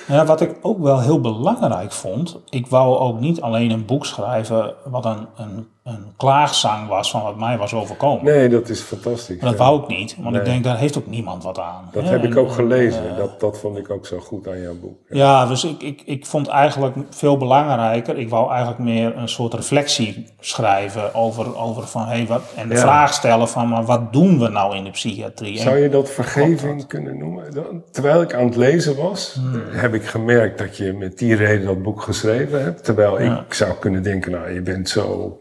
Ja, 0.08 0.26
wat 0.26 0.42
ik 0.42 0.58
ook 0.62 0.80
wel 0.80 1.00
heel 1.00 1.22
belangrijk 1.22 1.92
vond, 1.92 2.40
ik 2.50 2.68
wou 2.68 2.98
ook 2.98 3.20
niet 3.20 3.42
alleen 3.42 3.72
een 3.72 3.86
boek 3.86 4.06
schrijven 4.06 4.74
wat 4.86 5.06
een, 5.06 5.28
een, 5.38 5.68
een 5.84 6.14
klaagzang 6.18 6.88
was 6.88 7.12
van 7.12 7.22
wat 7.24 7.38
mij 7.38 7.58
was 7.58 7.74
overkomen. 7.74 8.26
Nee, 8.26 8.50
dat 8.50 8.70
is 8.70 8.82
fantastisch. 8.82 9.42
Maar 9.42 9.50
dat 9.50 9.60
ja. 9.60 9.66
wou 9.66 9.82
ik 9.82 9.88
niet, 9.88 10.16
want 10.20 10.36
ik 10.36 10.46
denk 10.46 10.64
daar 10.64 10.78
heeft 10.78 10.98
ook 10.98 11.08
niemand 11.08 11.44
wat 11.44 11.60
aan. 11.60 11.90
Dat 11.92 12.04
heb 12.04 12.24
ik 12.24 12.38
ook 12.38 12.48
en, 12.48 12.54
gelezen. 12.54 13.10
eh, 13.10 13.18
dat, 13.18 13.40
dat 13.40 13.58
vond 13.60 13.78
ik 13.78 13.90
ook 13.90 14.06
zo 14.06 14.20
goed 14.20 14.48
aan 14.48 14.62
jouw 14.62 14.76
boek. 14.76 14.98
Ja. 15.10 15.18
Ja, 15.18 15.46
dus 15.46 15.64
ik, 15.64 15.82
ik, 15.82 16.02
ik 16.06 16.26
vond 16.26 16.48
eigenlijk 16.48 16.96
veel 17.10 17.38
belangrijker. 17.38 18.18
Ik 18.18 18.30
wou 18.30 18.50
eigenlijk 18.50 18.80
meer 18.80 19.18
een 19.18 19.30
soort 19.30 19.54
reflectie 19.54 20.26
schrijven 20.40 21.14
over, 21.16 21.58
over 21.58 21.88
van 21.88 22.06
hey, 22.08 22.26
wat. 22.28 22.42
En 22.56 22.68
de 22.70 22.76
Ja. 22.76 22.82
vraag 22.82 23.14
stellen 23.14 23.50
van 23.50 23.70
maar 23.70 23.86
wat 23.86 24.14
doen 24.14 24.40
we 24.40 24.48
nou 24.48 24.76
in 24.76 24.84
de 24.84 24.90
psychiatrie? 24.92 25.58
Zou 25.60 25.78
je 25.78 25.90
dat 25.90 26.10
vergeving 26.10 26.88
kunnen 26.88 27.18
noemen? 27.18 27.44
Terwijl 27.92 28.22
ik 28.22 28.34
aan 28.34 28.46
het 28.46 28.56
lezen 28.56 28.96
was, 28.96 29.34
Hmm. 29.40 29.62
heb 29.72 29.94
ik 29.94 30.04
gemerkt 30.06 30.58
dat 30.58 30.78
je 30.78 30.94
met 30.94 31.18
die 31.18 31.36
reden 31.36 31.66
dat 31.66 31.82
boek 31.84 32.02
geschreven 32.02 32.64
hebt. 32.64 32.84
Terwijl 32.84 33.20
ik 33.22 33.54
zou 33.54 33.74
kunnen 33.80 34.04
denken, 34.04 34.32
nou, 34.32 34.54
je 34.54 34.62
bent 34.62 34.90
zo 34.90 35.40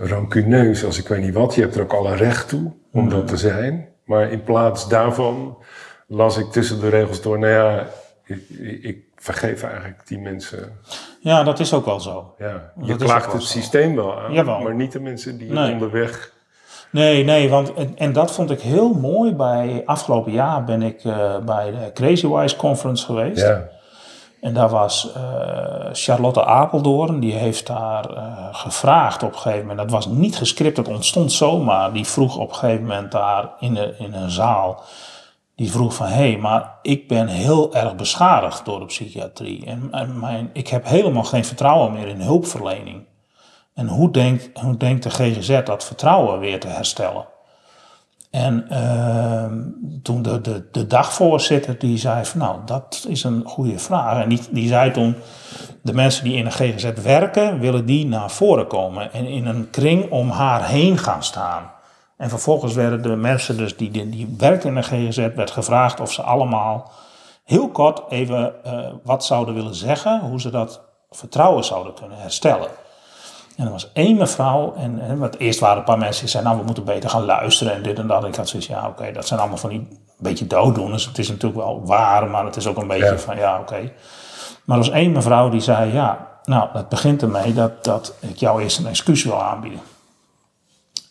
rancuneus 0.00 0.84
als 0.84 0.98
ik 0.98 1.08
weet 1.08 1.20
niet 1.22 1.34
wat. 1.34 1.54
Je 1.54 1.60
hebt 1.60 1.74
er 1.74 1.82
ook 1.82 1.92
alle 1.92 2.14
recht 2.16 2.48
toe 2.48 2.72
om 2.92 3.08
dat 3.08 3.26
te 3.28 3.36
zijn. 3.36 3.88
Maar 4.04 4.30
in 4.32 4.42
plaats 4.42 4.88
daarvan 4.88 5.56
las 6.06 6.36
ik 6.38 6.46
tussen 6.50 6.80
de 6.80 6.88
regels 6.88 7.22
door, 7.22 7.38
nou 7.38 7.52
ja, 7.52 7.86
ik, 8.24 8.42
ik, 8.82 8.98
vergeef 9.16 9.62
eigenlijk 9.62 10.06
die 10.06 10.18
mensen. 10.18 10.72
Ja, 11.20 11.42
dat 11.42 11.60
is 11.60 11.72
ook 11.74 11.84
wel 11.84 12.00
zo. 12.00 12.34
Ja, 12.38 12.72
je 12.82 12.86
Dat 12.86 13.02
klaagt 13.02 13.32
het 13.32 13.42
zo. 13.42 13.48
systeem 13.48 13.94
wel 13.96 14.20
aan, 14.20 14.32
Jawel. 14.32 14.60
maar 14.60 14.74
niet 14.74 14.92
de 14.92 15.00
mensen 15.00 15.38
die 15.38 15.50
Nee. 15.52 15.72
onderweg... 15.72 16.32
Nee, 16.90 17.24
nee, 17.24 17.48
want 17.48 17.74
en, 17.74 17.92
en 17.96 18.12
dat 18.12 18.32
vond 18.32 18.50
ik 18.50 18.60
heel 18.60 18.92
mooi. 18.94 19.34
Bij 19.34 19.82
afgelopen 19.84 20.32
jaar 20.32 20.64
ben 20.64 20.82
ik 20.82 21.04
eh, 21.04 21.38
bij 21.38 21.70
de 21.70 21.90
Crazy 21.94 22.26
Wise 22.26 22.56
Conference 22.56 23.04
geweest. 23.04 23.42
Ja, 23.42 23.68
En 24.40 24.54
daar 24.54 24.68
was 24.68 25.12
eh, 25.12 25.22
Charlotte 25.92 26.44
Apeldoorn, 26.44 27.20
die 27.20 27.32
heeft 27.32 27.66
daar 27.66 28.10
eh, 28.10 28.48
gevraagd 28.52 29.22
op 29.22 29.32
een 29.32 29.38
gegeven 29.38 29.66
moment. 29.66 29.78
Dat 29.78 29.90
was 29.90 30.06
niet 30.06 30.36
gescript, 30.36 30.76
dat 30.76 30.88
ontstond 30.88 31.32
zomaar. 31.32 31.92
Die 31.92 32.06
vroeg 32.06 32.36
op 32.36 32.48
een 32.48 32.54
gegeven 32.54 32.82
moment 32.82 33.12
daar 33.12 33.50
in, 33.58 33.74
de, 33.74 33.94
in 33.98 34.12
een 34.12 34.30
zaal. 34.30 34.82
Die 35.54 35.70
vroeg 35.70 35.94
van, 35.94 36.06
hé, 36.06 36.12
hey, 36.12 36.36
maar 36.36 36.78
ik 36.82 37.08
ben 37.08 37.26
heel 37.26 37.74
erg 37.74 37.96
beschadigd 37.96 38.64
door 38.64 38.78
de 38.78 38.84
psychiatrie. 38.84 39.66
En, 39.66 39.88
en 39.90 40.18
mijn, 40.18 40.50
ik 40.52 40.68
heb 40.68 40.86
helemaal 40.86 41.24
geen 41.24 41.44
vertrouwen 41.44 41.92
meer 41.92 42.08
in 42.08 42.20
hulpverlening. 42.20 43.06
En 43.74 43.88
hoe 43.88 44.10
denkt, 44.10 44.50
hoe 44.60 44.76
denkt 44.76 45.02
de 45.02 45.10
GGZ 45.10 45.62
dat 45.64 45.84
vertrouwen 45.84 46.38
weer 46.38 46.60
te 46.60 46.68
herstellen? 46.68 47.26
En 48.30 48.68
ehm, 48.68 49.58
toen 50.02 50.22
de, 50.22 50.40
de, 50.40 50.68
de 50.72 50.86
dagvoorzitter 50.86 51.78
die 51.78 51.98
zei 51.98 52.24
van 52.24 52.40
nou, 52.40 52.58
dat 52.64 53.04
is 53.08 53.24
een 53.24 53.42
goede 53.44 53.78
vraag. 53.78 54.22
En 54.22 54.28
die, 54.28 54.40
die 54.50 54.68
zei 54.68 54.90
toen, 54.90 55.14
de 55.82 55.92
mensen 55.92 56.24
die 56.24 56.36
in 56.36 56.46
een 56.46 56.52
GGZ 56.52 56.92
werken, 57.02 57.60
willen 57.60 57.86
die 57.86 58.06
naar 58.06 58.30
voren 58.30 58.66
komen. 58.66 59.12
En 59.12 59.26
in 59.26 59.46
een 59.46 59.70
kring 59.70 60.10
om 60.10 60.30
haar 60.30 60.66
heen 60.66 60.98
gaan 60.98 61.22
staan. 61.22 61.70
En 62.16 62.28
vervolgens 62.28 62.74
werden 62.74 63.02
de 63.02 63.16
mensen 63.16 63.56
dus 63.56 63.76
die, 63.76 63.90
die, 63.90 64.08
die 64.08 64.34
werkten 64.38 64.70
in 64.70 64.76
een 64.76 64.84
GGZ, 64.84 65.28
werd 65.34 65.50
gevraagd 65.50 66.00
of 66.00 66.12
ze 66.12 66.22
allemaal 66.22 66.90
heel 67.44 67.68
kort 67.68 68.02
even 68.10 68.64
eh, 68.64 68.92
wat 69.04 69.24
zouden 69.24 69.54
willen 69.54 69.74
zeggen. 69.74 70.20
Hoe 70.20 70.40
ze 70.40 70.50
dat 70.50 70.80
vertrouwen 71.10 71.64
zouden 71.64 71.94
kunnen 71.94 72.18
herstellen. 72.18 72.68
En 73.60 73.66
er 73.66 73.72
was 73.72 73.92
één 73.92 74.16
mevrouw, 74.16 74.74
en, 74.74 75.00
en 75.00 75.18
wat 75.18 75.36
eerst 75.36 75.60
waren 75.60 75.78
een 75.78 75.84
paar 75.84 75.98
mensen 75.98 76.20
die 76.20 76.30
zeiden, 76.30 76.52
nou 76.52 76.62
we 76.64 76.72
moeten 76.72 76.94
beter 76.94 77.10
gaan 77.10 77.24
luisteren 77.24 77.72
en 77.72 77.82
dit 77.82 77.98
en 77.98 78.06
dat. 78.06 78.24
Ik 78.24 78.34
had 78.34 78.48
zoiets, 78.48 78.68
ja 78.68 78.88
oké, 78.88 79.12
dat 79.12 79.26
zijn 79.26 79.40
allemaal 79.40 79.58
van 79.58 79.70
die 79.70 79.88
beetje 80.18 80.46
dooddoeners. 80.46 81.06
Het 81.06 81.18
is 81.18 81.28
natuurlijk 81.28 81.60
wel 81.60 81.82
waar, 81.84 82.28
maar 82.28 82.44
het 82.44 82.56
is 82.56 82.66
ook 82.66 82.76
een 82.76 82.88
beetje 82.88 83.18
van, 83.18 83.36
ja 83.36 83.58
oké. 83.58 83.92
Maar 84.64 84.78
er 84.78 84.84
was 84.84 84.90
één 84.90 85.12
mevrouw 85.12 85.48
die 85.48 85.60
zei, 85.60 85.92
ja, 85.92 86.26
nou 86.44 86.68
het 86.72 86.88
begint 86.88 87.22
ermee 87.22 87.54
dat, 87.54 87.84
dat 87.84 88.14
ik 88.20 88.36
jou 88.36 88.62
eerst 88.62 88.78
een 88.78 88.86
excuus 88.86 89.24
wil 89.24 89.42
aanbieden. 89.42 89.80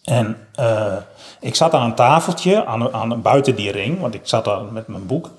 En 0.04 0.38
uh, 0.60 0.94
ik 1.40 1.56
zat 1.56 1.74
aan 1.74 1.86
een 1.86 1.96
tafeltje 1.96 2.66
aan, 2.66 2.94
aan, 2.94 3.22
buiten 3.22 3.56
die 3.56 3.72
ring, 3.72 4.00
want 4.00 4.14
ik 4.14 4.28
zat 4.28 4.46
daar 4.46 4.64
met 4.64 4.88
mijn 4.88 5.06
boek. 5.06 5.30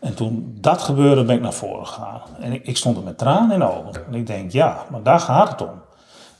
En 0.00 0.14
toen 0.14 0.56
dat 0.60 0.82
gebeurde, 0.82 1.24
ben 1.24 1.36
ik 1.36 1.42
naar 1.42 1.52
voren 1.52 1.86
gegaan. 1.86 2.20
En 2.40 2.52
ik, 2.52 2.66
ik 2.66 2.76
stond 2.76 2.96
er 2.96 3.02
met 3.02 3.18
tranen 3.18 3.52
in 3.52 3.58
de 3.58 3.72
ogen. 3.78 4.06
En 4.06 4.14
ik 4.14 4.26
denk, 4.26 4.52
ja, 4.52 4.84
maar 4.90 5.02
daar 5.02 5.20
gaat 5.20 5.48
het 5.48 5.62
om. 5.62 5.82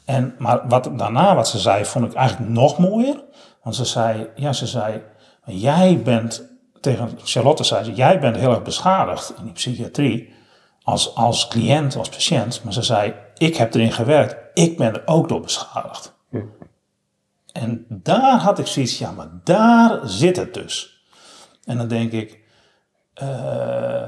En, 0.05 0.35
maar 0.39 0.69
wat, 0.69 0.91
daarna 0.97 1.35
wat 1.35 1.49
ze 1.49 1.59
zei, 1.59 1.85
vond 1.85 2.05
ik 2.05 2.15
eigenlijk 2.15 2.51
nog 2.51 2.79
mooier. 2.79 3.25
Want 3.63 3.77
ze 3.77 3.85
zei, 3.85 4.29
ja, 4.35 4.53
ze 4.53 4.67
zei, 4.67 5.03
jij 5.45 6.03
bent, 6.03 6.49
tegen 6.81 7.19
Charlotte 7.25 7.65
zei 7.65 7.85
ze, 7.85 7.93
jij 7.93 8.21
bent 8.21 8.37
heel 8.37 8.51
erg 8.51 8.63
beschadigd 8.63 9.35
in 9.39 9.45
die 9.45 9.53
psychiatrie. 9.53 10.33
Als, 10.83 11.15
als 11.15 11.49
cliënt, 11.49 11.97
als 11.97 12.09
patiënt. 12.09 12.65
Maar 12.65 12.73
ze 12.73 12.83
zei, 12.83 13.15
ik 13.37 13.57
heb 13.57 13.75
erin 13.75 13.93
gewerkt, 13.93 14.37
ik 14.55 14.77
ben 14.77 14.95
er 14.95 15.03
ook 15.05 15.29
door 15.29 15.41
beschadigd. 15.41 16.15
Hm. 16.31 16.41
En 17.53 17.87
daar 17.89 18.39
had 18.39 18.59
ik 18.59 18.67
zoiets, 18.67 18.99
ja, 18.99 19.11
maar 19.11 19.29
daar 19.45 20.01
zit 20.05 20.37
het 20.37 20.55
dus. 20.55 21.05
En 21.65 21.77
dan 21.77 21.89
denk 21.89 22.13
ik, 22.13 22.43
uh, 23.23 24.03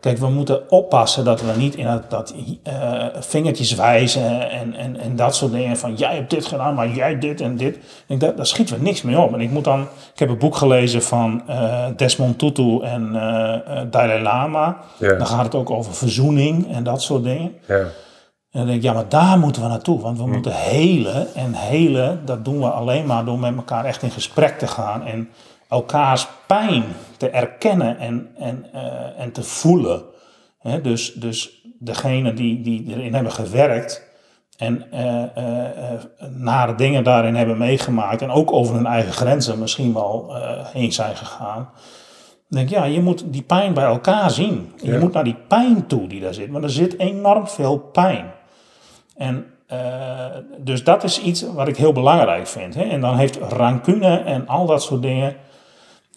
Kijk, 0.00 0.18
we 0.18 0.28
moeten 0.28 0.70
oppassen 0.70 1.24
dat 1.24 1.40
we 1.40 1.52
niet 1.56 1.74
in 1.74 1.86
dat, 1.86 2.10
dat 2.10 2.34
uh, 2.68 3.04
vingertjes 3.18 3.74
wijzen 3.74 4.50
en, 4.50 4.74
en, 4.74 5.00
en 5.00 5.16
dat 5.16 5.36
soort 5.36 5.52
dingen 5.52 5.76
van 5.76 5.94
jij 5.94 6.14
hebt 6.14 6.30
dit 6.30 6.46
gedaan, 6.46 6.74
maar 6.74 6.88
jij 6.88 7.18
dit 7.18 7.40
en 7.40 7.56
dit. 7.56 7.76
Ik 8.06 8.20
denk, 8.20 8.36
daar 8.36 8.46
schieten 8.46 8.76
we 8.76 8.82
niks 8.82 9.02
mee 9.02 9.18
op. 9.18 9.32
En 9.32 9.40
ik 9.40 9.50
moet 9.50 9.64
dan, 9.64 9.80
ik 10.12 10.18
heb 10.18 10.28
een 10.28 10.38
boek 10.38 10.56
gelezen 10.56 11.02
van 11.02 11.42
uh, 11.48 11.86
Desmond 11.96 12.38
Tutu 12.38 12.80
en 12.82 13.10
uh, 13.14 13.80
Dalai 13.90 14.22
Lama. 14.22 14.76
Dan 14.98 15.26
gaat 15.26 15.44
het 15.44 15.54
ook 15.54 15.70
over 15.70 15.94
verzoening 15.94 16.74
en 16.74 16.82
dat 16.82 17.02
soort 17.02 17.24
dingen. 17.24 17.52
Ja. 17.66 17.86
En 18.50 18.58
dan 18.58 18.66
denk 18.66 18.78
ik, 18.78 18.84
ja, 18.84 18.92
maar 18.92 19.08
daar 19.08 19.38
moeten 19.38 19.62
we 19.62 19.68
naartoe. 19.68 20.00
Want 20.00 20.18
we 20.18 20.24
hm. 20.24 20.30
moeten 20.30 20.52
helen. 20.52 21.34
En 21.34 21.54
helen, 21.54 22.20
dat 22.24 22.44
doen 22.44 22.58
we 22.58 22.66
alleen 22.66 23.06
maar 23.06 23.24
door 23.24 23.38
met 23.38 23.56
elkaar 23.56 23.84
echt 23.84 24.02
in 24.02 24.10
gesprek 24.10 24.58
te 24.58 24.66
gaan. 24.66 25.04
En 25.04 25.28
elkaars 25.68 26.28
pijn 26.46 26.84
te 27.16 27.30
erkennen 27.30 27.98
en, 27.98 28.28
en, 28.36 28.66
uh, 28.74 29.20
en 29.20 29.32
te 29.32 29.42
voelen. 29.42 30.02
He, 30.58 30.80
dus, 30.80 31.12
dus 31.14 31.66
degene 31.78 32.32
die, 32.32 32.60
die 32.60 32.84
erin 32.86 33.14
hebben 33.14 33.32
gewerkt 33.32 34.06
en 34.56 34.86
uh, 34.94 35.22
uh, 35.38 36.00
nare 36.30 36.74
dingen 36.74 37.04
daarin 37.04 37.34
hebben 37.34 37.58
meegemaakt 37.58 38.22
en 38.22 38.30
ook 38.30 38.52
over 38.52 38.74
hun 38.74 38.86
eigen 38.86 39.12
grenzen 39.12 39.58
misschien 39.58 39.94
wel 39.94 40.34
heen 40.72 40.92
zijn 40.92 41.16
gegaan. 41.16 41.70
Dan 42.48 42.58
denk 42.58 42.70
ik, 42.70 42.76
ja, 42.76 42.84
je 42.84 43.00
moet 43.00 43.32
die 43.32 43.42
pijn 43.42 43.74
bij 43.74 43.84
elkaar 43.84 44.30
zien. 44.30 44.72
Je 44.82 44.98
moet 44.98 45.12
naar 45.12 45.24
die 45.24 45.38
pijn 45.48 45.86
toe 45.86 46.06
die 46.06 46.20
daar 46.20 46.34
zit. 46.34 46.50
Maar 46.50 46.62
er 46.62 46.70
zit 46.70 46.98
enorm 46.98 47.48
veel 47.48 47.78
pijn. 47.78 48.30
En 49.16 49.46
dus 50.58 50.84
dat 50.84 51.04
is 51.04 51.20
iets 51.20 51.42
wat 51.52 51.68
ik 51.68 51.76
heel 51.76 51.92
belangrijk 51.92 52.46
vind. 52.46 52.74
Hè? 52.74 52.82
En 52.82 53.00
dan 53.00 53.16
heeft 53.16 53.36
rancune 53.36 54.16
en 54.18 54.46
al 54.46 54.66
dat 54.66 54.82
soort 54.82 55.02
dingen 55.02 55.36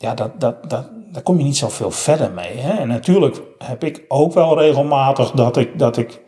ja, 0.02 0.14
dat, 0.14 0.32
dat, 0.40 0.70
dat, 0.70 0.86
daar 1.12 1.22
kom 1.22 1.38
je 1.38 1.44
niet 1.44 1.58
zoveel 1.58 1.92
verder 1.92 2.32
mee. 2.32 2.58
Hè? 2.58 2.72
En 2.72 2.88
natuurlijk 2.88 3.42
heb 3.58 3.84
ik 3.84 4.04
ook 4.08 4.34
wel 4.34 4.60
regelmatig 4.60 5.32
dat 5.32 5.58
ik, 5.58 5.80
dat 5.80 5.98
ik 5.98 6.22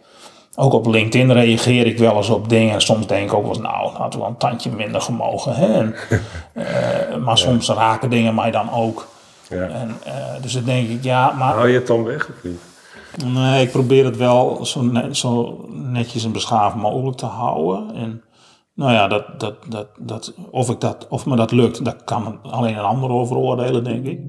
ook 0.56 0.74
op 0.74 0.88
LinkedIn 0.88 1.32
reageer 1.32 1.86
ik 1.86 1.98
wel 1.98 2.15
eens 2.15 2.30
op 2.30 2.50
dingen. 2.50 2.74
En 2.74 2.82
soms 2.82 3.08
denk 3.08 3.30
ik 3.30 3.34
ook 3.34 3.42
wel 3.42 3.51
eens, 3.51 3.62
nou, 3.62 3.89
hadden 3.89 4.12
we 4.12 4.18
wel 4.18 4.27
een 4.27 4.38
tandje 4.38 4.72
minder 4.72 5.01
gemogen. 5.01 5.56
Hè? 5.56 5.74
En, 5.74 5.96
uh, 6.53 7.15
maar 7.25 7.38
soms 7.38 7.70
raken 7.70 8.10
dingen 8.10 8.36
mij 8.36 8.51
dan 8.51 8.72
ook. 8.72 9.08
Ja. 9.50 9.68
En, 9.68 9.98
uh, 10.08 10.13
dus 10.42 10.53
dan 10.53 10.63
denk 10.63 10.89
ik, 10.89 11.03
ja, 11.03 11.32
maar... 11.32 11.53
Hou 11.53 11.68
je 11.68 11.77
het 11.77 11.88
dan 11.88 12.03
weg 12.03 12.30
of 12.30 12.44
niet? 12.44 12.60
Nee, 13.25 13.63
ik 13.63 13.72
probeer 13.72 14.06
het 14.06 14.18
wel 14.18 14.65
zo, 14.65 14.82
net, 14.82 15.18
zo 15.18 15.65
netjes 15.70 16.25
en 16.25 16.32
beschaafd 16.32 16.75
mogelijk 16.75 17.18
te 17.18 17.25
houden. 17.25 17.96
En 17.96 18.24
nou 18.74 18.92
ja, 18.92 19.08
dat, 19.08 19.39
dat, 19.39 19.56
dat, 19.70 19.88
dat, 20.00 20.34
of, 20.51 20.70
ik 20.70 20.80
dat, 20.80 21.08
of 21.08 21.25
me 21.25 21.36
dat 21.36 21.51
lukt, 21.51 21.86
daar 21.86 22.03
kan 22.03 22.39
alleen 22.42 22.77
een 22.77 22.84
ander 22.84 23.10
over 23.10 23.36
oordelen, 23.36 23.84
denk 23.84 24.06
ik. 24.06 24.20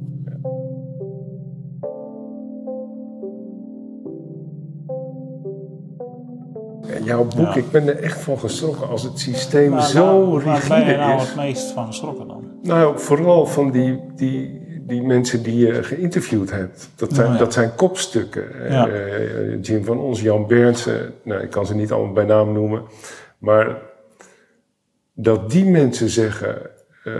jouw 7.04 7.24
boek, 7.36 7.54
ik 7.54 7.70
ben 7.70 7.88
er 7.88 8.02
echt 8.02 8.20
van 8.20 8.38
geschrokken 8.38 8.88
als 8.88 9.02
het 9.02 9.18
systeem 9.18 9.70
maar, 9.70 9.82
zo 9.82 10.34
rigide 10.34 10.56
is. 10.56 10.68
Waar 10.68 10.78
ben 10.78 10.88
je 10.88 10.96
nou 10.96 11.20
het 11.20 11.36
meest 11.36 11.70
van 11.70 11.86
geschrokken 11.86 12.28
dan? 12.28 12.44
Nou, 12.62 12.98
vooral 12.98 13.46
van 13.46 13.70
die, 13.70 14.00
die, 14.16 14.62
die 14.86 15.02
mensen 15.02 15.42
die 15.42 15.66
je 15.66 15.82
geïnterviewd 15.82 16.50
hebt. 16.50 16.90
Dat 16.96 17.14
zijn, 17.14 17.32
oh, 17.32 17.38
dat 17.38 17.52
zijn 17.52 17.74
kopstukken. 17.74 18.44
Ja. 18.68 18.88
Uh, 18.88 19.62
Jim 19.62 19.84
van 19.84 19.98
Ons, 19.98 20.20
Jan 20.20 20.46
Berndsen, 20.46 21.14
nou, 21.22 21.42
ik 21.42 21.50
kan 21.50 21.66
ze 21.66 21.74
niet 21.74 21.92
allemaal 21.92 22.12
bij 22.12 22.24
naam 22.24 22.52
noemen. 22.52 22.82
Maar 23.38 23.76
dat 25.14 25.50
die 25.50 25.64
mensen 25.64 26.08
zeggen: 26.08 26.56
uh, 27.04 27.14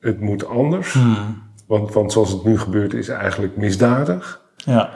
het 0.00 0.20
moet 0.20 0.46
anders. 0.46 0.92
Hmm. 0.92 1.42
Want, 1.66 1.92
want 1.92 2.12
zoals 2.12 2.30
het 2.30 2.44
nu 2.44 2.58
gebeurt, 2.58 2.94
is 2.94 3.08
eigenlijk 3.08 3.56
misdadig. 3.56 4.40
Ja. 4.56 4.90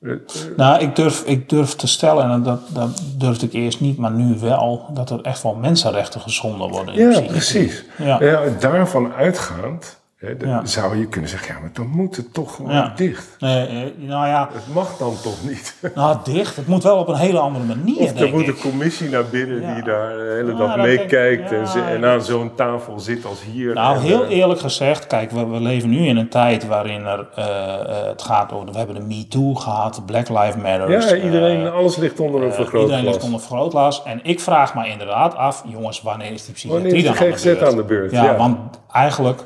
Uh, 0.00 0.16
nou, 0.56 0.80
ik 0.82 0.96
durf, 0.96 1.24
ik 1.24 1.48
durf 1.48 1.74
te 1.74 1.86
stellen, 1.86 2.30
en 2.30 2.42
dat, 2.42 2.60
dat 2.72 3.02
durfde 3.16 3.46
ik 3.46 3.52
eerst 3.52 3.80
niet, 3.80 3.98
maar 3.98 4.10
nu 4.10 4.38
wel, 4.38 4.90
dat 4.94 5.10
er 5.10 5.20
echt 5.20 5.42
wel 5.42 5.54
mensenrechten 5.54 6.20
geschonden 6.20 6.68
worden. 6.68 6.94
ja, 6.94 7.20
precies. 7.20 7.84
Ja. 7.98 8.22
ja. 8.22 8.42
daarvan 8.60 9.12
uitgaand 9.12 10.00
dan 10.38 10.68
zou 10.68 10.98
je 10.98 11.06
kunnen 11.06 11.30
zeggen, 11.30 11.54
ja, 11.54 11.60
maar 11.60 11.70
dan 11.72 11.86
moet 11.86 12.16
het 12.16 12.34
toch 12.34 12.54
gewoon 12.54 12.90
dicht. 12.96 13.36
Nee, 13.38 13.66
eh, 13.66 13.76
nou 13.96 14.26
ja. 14.26 14.48
Het 14.52 14.74
mag 14.74 14.96
dan 14.96 15.14
toch 15.22 15.44
niet? 15.44 15.74
Nou, 15.94 16.16
dicht. 16.24 16.56
Het 16.56 16.66
moet 16.66 16.82
wel 16.82 16.98
op 16.98 17.08
een 17.08 17.16
hele 17.16 17.38
andere 17.38 17.64
manier, 17.64 18.02
Of 18.02 18.20
er 18.20 18.28
moet 18.28 18.48
een 18.48 18.58
commissie 18.58 19.08
naar 19.08 19.24
binnen 19.24 19.74
die 19.74 19.82
daar 19.82 20.08
de 20.08 20.34
hele 20.36 20.54
dag 20.54 20.76
meekijkt 20.76 21.52
en, 21.52 21.66
en, 21.86 22.04
aan 22.04 22.22
zo'n 22.22 22.54
tafel 22.54 23.00
zit 23.00 23.24
als 23.24 23.42
hier. 23.52 23.74
Nou, 23.74 23.98
heel 23.98 24.24
eh, 24.24 24.36
eerlijk 24.36 24.60
gezegd, 24.60 25.06
kijk, 25.06 25.30
we, 25.30 25.46
we, 25.46 25.60
leven 25.60 25.90
nu 25.90 26.06
in 26.06 26.16
een 26.16 26.28
tijd 26.28 26.66
waarin 26.66 27.04
er, 27.04 27.26
uh, 27.38 28.06
het 28.08 28.22
gaat 28.22 28.52
over, 28.52 28.72
we 28.72 28.78
hebben 28.78 28.94
de 28.94 29.14
MeToo 29.14 29.54
gehad, 29.54 30.06
Black 30.06 30.28
Lives 30.28 30.56
Matter. 30.56 30.90
Ja, 30.90 31.16
iedereen, 31.16 31.70
alles 31.70 31.96
ligt 31.96 32.20
onder 32.20 32.42
een 32.42 32.52
vergrootglas. 32.52 32.82
Iedereen 32.82 33.04
ligt 33.04 33.22
onder 33.22 33.40
een 33.40 33.46
vergrootglas. 33.46 34.02
En 34.02 34.20
ik 34.22 34.40
vraag 34.40 34.74
me 34.74 34.88
inderdaad 34.88 35.34
af, 35.34 35.64
jongens, 35.66 36.02
wanneer 36.02 36.32
is 36.32 36.44
die 36.44 36.54
psychiatrie 36.54 37.02
dan 37.02 37.16
aan 37.16 37.16
de 37.16 37.42
beurt? 37.42 37.62
aan 37.62 37.76
de 37.76 37.84
beurt? 37.84 38.10
ja, 38.10 38.36
want 38.36 38.58
eigenlijk 38.92 39.42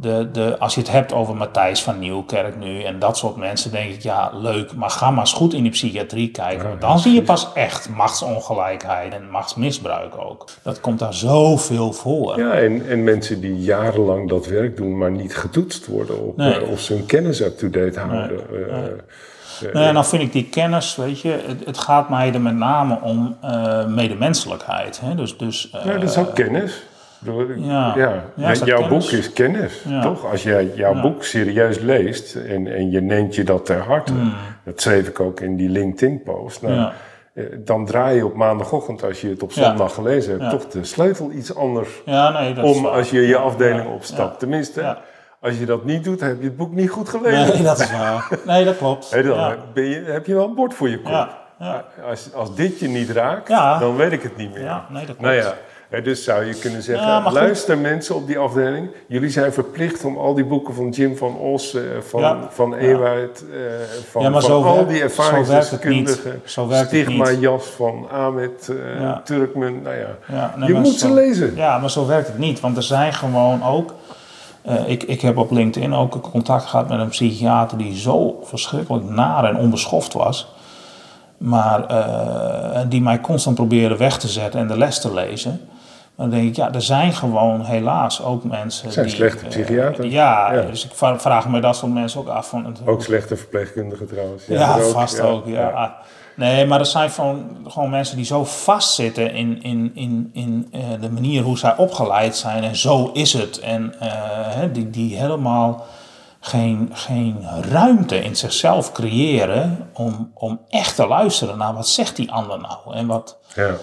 de, 0.00 0.28
de, 0.32 0.58
als 0.58 0.74
je 0.74 0.80
het 0.80 0.90
hebt 0.90 1.12
over 1.12 1.36
Matthijs 1.36 1.82
van 1.82 1.98
Nieuwkerk 1.98 2.56
nu 2.56 2.82
en 2.82 2.98
dat 2.98 3.16
soort 3.16 3.36
mensen, 3.36 3.70
denk 3.70 3.90
ik, 3.90 4.02
ja, 4.02 4.30
leuk, 4.34 4.74
maar 4.74 4.90
ga 4.90 5.10
maar 5.10 5.20
eens 5.20 5.32
goed 5.32 5.54
in 5.54 5.62
die 5.62 5.70
psychiatrie 5.70 6.30
kijken. 6.30 6.76
dan 6.80 6.98
zie 6.98 7.14
je 7.14 7.22
pas 7.22 7.48
echt 7.54 7.88
machtsongelijkheid 7.88 9.14
en 9.14 9.30
machtsmisbruik 9.30 10.18
ook. 10.18 10.44
Dat 10.62 10.80
komt 10.80 10.98
daar 10.98 11.14
zoveel 11.14 11.92
voor. 11.92 12.38
Ja, 12.38 12.52
en, 12.52 12.88
en 12.88 13.04
mensen 13.04 13.40
die 13.40 13.60
jarenlang 13.60 14.28
dat 14.28 14.46
werk 14.46 14.76
doen, 14.76 14.98
maar 14.98 15.10
niet 15.10 15.36
getoetst 15.36 15.86
worden 15.86 16.26
op 16.26 16.36
nee. 16.36 16.60
uh, 16.60 16.70
of 16.70 16.80
ze 16.80 16.92
hun 16.92 17.06
kennis 17.06 17.40
up-to-date 17.40 18.00
houden. 18.00 18.40
Nee. 18.50 18.60
Uh, 18.60 18.72
nee. 18.72 19.72
nou 19.72 19.84
ja, 19.84 19.92
dan 19.92 20.06
vind 20.06 20.22
ik 20.22 20.32
die 20.32 20.48
kennis, 20.48 20.96
weet 20.96 21.20
je, 21.20 21.42
het, 21.46 21.64
het 21.64 21.78
gaat 21.78 22.08
mij 22.08 22.32
er 22.32 22.40
met 22.40 22.56
name 22.56 22.98
om 23.02 23.36
medemenselijkheid. 23.88 25.00
Hè? 25.00 25.14
Dus, 25.14 25.36
dus, 25.36 25.68
ja, 25.84 25.92
dat 25.92 26.10
is 26.10 26.16
ook 26.16 26.34
kennis. 26.34 26.82
Ja, 27.56 27.94
ja. 28.36 28.52
jouw 28.52 28.88
boek 28.88 29.02
is 29.02 29.32
kennis, 29.32 29.84
toch? 30.02 30.30
Als 30.30 30.42
jij 30.42 30.70
jouw 30.74 31.00
boek 31.00 31.24
serieus 31.24 31.78
leest 31.78 32.34
en, 32.34 32.66
en 32.66 32.90
je 32.90 33.00
neemt 33.00 33.34
je 33.34 33.44
dat 33.44 33.66
ter 33.66 33.78
harte, 33.78 34.12
hmm. 34.12 34.32
dat 34.64 34.80
schreef 34.80 35.08
ik 35.08 35.20
ook 35.20 35.40
in 35.40 35.56
die 35.56 35.68
LinkedIn-post. 35.68 36.62
Nou, 36.62 36.92
eh, 37.34 37.44
dan 37.58 37.86
draai 37.86 38.16
je 38.16 38.26
op 38.26 38.34
maandagochtend, 38.34 39.04
als 39.04 39.20
je 39.20 39.28
het 39.28 39.42
op 39.42 39.52
zondag 39.52 39.94
gelezen 39.94 40.38
hebt, 40.38 40.50
toch 40.50 40.68
de 40.68 40.84
sleutel 40.84 41.30
iets 41.30 41.54
anders 41.54 42.02
nee, 42.04 42.54
dat 42.54 42.64
om 42.64 42.86
als 42.86 43.10
je 43.10 43.26
je 43.26 43.36
afdeling 43.36 43.88
opstapt. 43.88 44.38
Tenminste, 44.38 44.96
als 45.40 45.58
je 45.58 45.66
dat 45.66 45.84
niet 45.84 46.04
doet, 46.04 46.20
heb 46.20 46.38
je 46.38 46.44
het 46.44 46.56
boek 46.56 46.72
niet 46.72 46.90
goed 46.90 47.08
gelezen. 47.08 47.54
Nee, 47.54 47.62
dat 47.62 47.80
is 47.80 47.90
waar. 47.90 48.28
Nee, 48.44 48.64
dat 48.64 48.76
klopt. 48.76 49.24
dan 49.24 49.56
ben 49.74 49.84
je, 49.84 50.02
heb 50.06 50.26
je 50.26 50.34
wel 50.34 50.44
een 50.44 50.54
bord 50.54 50.74
voor 50.74 50.88
je 50.88 51.00
kop. 51.00 51.28
Als, 52.08 52.34
als 52.34 52.54
dit 52.54 52.78
je 52.78 52.88
niet 52.88 53.10
raakt, 53.10 53.48
dan 53.80 53.96
weet 53.96 54.12
ik 54.12 54.22
het 54.22 54.36
niet 54.36 54.54
meer. 54.54 54.62
Ja, 54.62 54.86
nee, 54.88 55.06
dat 55.06 55.16
klopt. 55.16 55.20
Nou 55.20 55.34
ja, 55.34 55.54
Hè, 55.54 55.77
dus 56.04 56.24
zou 56.24 56.44
je 56.44 56.54
kunnen 56.54 56.82
zeggen, 56.82 57.06
Ja, 57.06 57.20
maar 57.20 57.30
goed. 57.30 57.40
luister 57.40 57.78
mensen 57.78 58.14
op 58.14 58.26
die 58.26 58.38
afdeling. 58.38 58.90
Jullie 59.06 59.30
zijn 59.30 59.52
verplicht 59.52 60.04
om 60.04 60.16
al 60.18 60.34
die 60.34 60.44
boeken 60.44 60.74
van 60.74 60.88
Jim 60.88 61.16
van 61.16 61.36
Os, 61.36 61.74
eh, 61.74 61.82
van, 62.08 62.20
Ja. 62.20 62.38
van. 62.50 62.74
Ewout, 62.74 63.44
eh, 63.52 63.58
van, 64.10 64.22
Ja, 64.22 64.30
van 64.30 64.42
zo 64.42 64.62
al 64.62 64.86
die 64.86 65.02
ervaringsdeskundigen. 65.02 66.42
Stigma. 66.44 67.30
Jas 67.30 67.64
van 67.66 68.06
Ahmed 68.10 68.68
uh, 68.70 69.00
Ja. 69.00 69.20
Turkmen. 69.24 69.82
Nou 69.82 69.96
ja, 70.28 70.54
nee, 70.56 70.68
je 70.68 70.74
moet 70.74 70.86
zo- 70.92 71.06
ze 71.06 71.12
lezen. 71.14 71.56
Ja, 71.56 71.78
maar 71.78 71.90
zo 71.90 72.06
werkt 72.06 72.26
het 72.26 72.38
niet. 72.38 72.60
Want 72.60 72.76
er 72.76 72.82
zijn 72.82 73.12
gewoon 73.12 73.62
ook. 73.64 73.94
eh, 74.62 74.88
ik, 74.88 75.02
ik 75.02 75.20
heb 75.20 75.36
op 75.36 75.50
LinkedIn 75.50 75.94
ook 75.94 76.30
contact 76.30 76.64
gehad 76.64 76.88
met 76.88 77.00
een 77.00 77.08
psychiater 77.08 77.78
die 77.78 77.96
zo 77.98 78.40
verschrikkelijk 78.42 79.04
naar 79.08 79.44
en 79.44 79.56
onbeschoft 79.56 80.12
was. 80.12 80.54
Maar 81.38 81.86
eh, 81.86 82.80
die 82.88 83.02
mij 83.02 83.20
constant 83.20 83.56
probeerde 83.56 83.96
weg 83.96 84.18
te 84.18 84.28
zetten 84.28 84.60
en 84.60 84.66
de 84.66 84.76
les 84.78 85.00
te 85.00 85.14
lezen. 85.14 85.60
Dan 86.18 86.30
denk 86.30 86.48
ik, 86.48 86.56
ja, 86.56 86.72
er 86.72 86.82
zijn 86.82 87.12
gewoon 87.12 87.64
helaas 87.64 88.22
ook 88.22 88.44
mensen 88.44 88.92
zijn 88.92 89.06
die... 89.06 89.14
slechte 89.14 89.44
eh, 89.44 89.48
psychiaters. 89.50 90.12
ja, 90.12 90.52
Ja. 90.52 90.60
dus 90.62 90.84
ik 90.84 90.90
vra- 90.94 91.18
vraag 91.18 91.48
me 91.48 91.60
dat 91.60 91.76
soort 91.76 91.92
mensen 91.92 92.20
ook 92.20 92.28
af. 92.28 92.48
Van, 92.48 92.64
het- 92.66 92.80
Ook 92.86 93.02
slechte 93.02 93.36
verpleegkundigen 93.36 94.06
trouwens. 94.06 94.46
ja, 94.46 94.76
er 94.78 94.84
vast 94.84 95.20
ook. 95.20 95.46
Ja. 95.46 95.96
Nee, 96.36 96.66
maar 96.66 96.78
er 96.80 96.86
zijn 96.86 97.10
gewoon, 97.10 97.56
gewoon 97.68 97.90
mensen 97.90 98.16
die 98.16 98.24
zo 98.24 98.44
vastzitten 98.44 99.32
in, 99.32 99.62
in, 99.62 99.90
in, 99.94 100.30
in 100.32 100.68
eh, 100.72 100.80
de 101.00 101.10
manier 101.10 101.42
hoe 101.42 101.58
zij 101.58 101.76
opgeleid 101.76 102.36
zijn. 102.36 102.64
En 102.64 102.76
zo 102.76 103.10
is 103.12 103.32
het. 103.32 103.58
En 103.58 103.94
eh, 104.00 104.08
die, 104.72 104.90
die 104.90 105.16
helemaal 105.16 105.84
geen, 106.48 106.90
geen 106.92 107.46
ruimte 107.70 108.16
in 108.16 108.36
zichzelf 108.36 108.92
creëren 108.92 109.90
om, 109.92 110.30
om 110.34 110.60
echt 110.68 110.94
te 110.94 111.06
luisteren 111.06 111.58
naar 111.58 111.74
wat 111.74 111.88
zegt 111.88 112.16
die 112.16 112.30
ander 112.32 112.60
nou. 112.60 112.94
En 112.96 113.06
wat, 113.06 113.38
Ja, 113.54 113.76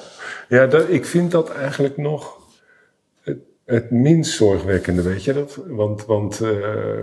ja 0.50 0.68
dat, 0.68 0.90
ik 0.90 1.06
vind 1.06 1.32
dat 1.32 1.52
eigenlijk 1.52 1.98
nog 1.98 2.38
het, 3.24 3.38
het 3.66 3.92
minst 3.92 4.34
zorgwekkende, 4.34 5.02
weet 5.02 5.24
je 5.24 5.34
dat? 5.34 5.60
Want, 5.68 6.06
want 6.06 6.42
eh, 6.42 7.02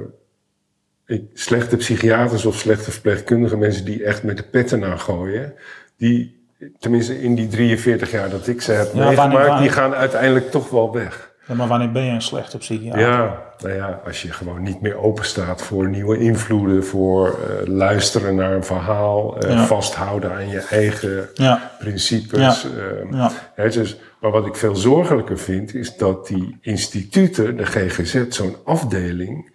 ik, 1.07 1.25
slechte 1.35 1.77
psychiaters 1.77 2.45
of 2.45 2.57
slechte 2.57 2.91
verpleegkundigen, 2.91 3.59
mensen 3.59 3.85
die 3.85 4.05
echt 4.05 4.23
met 4.23 4.37
de 4.37 4.43
petten 4.43 4.79
naar 4.79 4.99
gooien, 4.99 5.55
die, 5.97 6.47
tenminste 6.79 7.23
in 7.23 7.35
die 7.35 7.49
43 7.49 8.11
jaar 8.11 8.31
dat 8.31 8.47
ik 8.47 8.63
ze 8.63 8.73
heb 8.73 8.95
Ja, 8.95 9.05
meegemaakt, 9.05 9.61
die 9.61 9.71
gaan 9.71 9.95
uiteindelijk 9.95 10.51
toch 10.51 10.71
wel 10.71 10.93
weg. 10.93 11.32
Ja, 11.47 11.55
maar 11.55 11.69
wanneer 11.69 11.93
ben 11.93 12.03
je 12.05 12.11
een 12.11 12.23
slechte 12.23 12.59
psychiater? 12.59 13.01
Ja, 13.01 13.43
nou 13.59 13.75
ja, 13.75 14.01
als 14.07 14.23
je 14.23 14.33
gewoon 14.33 14.63
niet 14.63 14.81
meer 14.81 14.97
open 14.97 15.25
staat 15.25 15.63
voor 15.63 15.89
nieuwe 15.89 16.19
invloeden, 16.19 16.85
voor 16.85 17.27
eh, 17.29 17.67
luisteren 17.67 18.35
naar 18.35 18.53
een 18.53 18.65
verhaal, 18.65 19.39
eh, 19.39 19.51
Ja. 19.51 19.65
vasthouden 19.67 20.33
aan 20.33 20.49
je 20.49 20.61
eigen 20.61 21.29
Ja. 21.35 21.71
principes. 21.79 22.65
Ehm, 22.65 23.29
hè, 23.55 23.69
dus, 23.71 23.97
maar 24.21 24.31
wat 24.31 24.47
ik 24.47 24.57
veel 24.57 24.77
zorgelijker 24.77 25.39
vind, 25.39 25.75
is 25.75 25.97
dat 25.97 26.27
die 26.27 26.59
instituten, 26.61 27.57
de 27.57 27.67
GGZ, 27.67 28.29
zo'n 28.29 28.57
afdeling, 28.65 29.51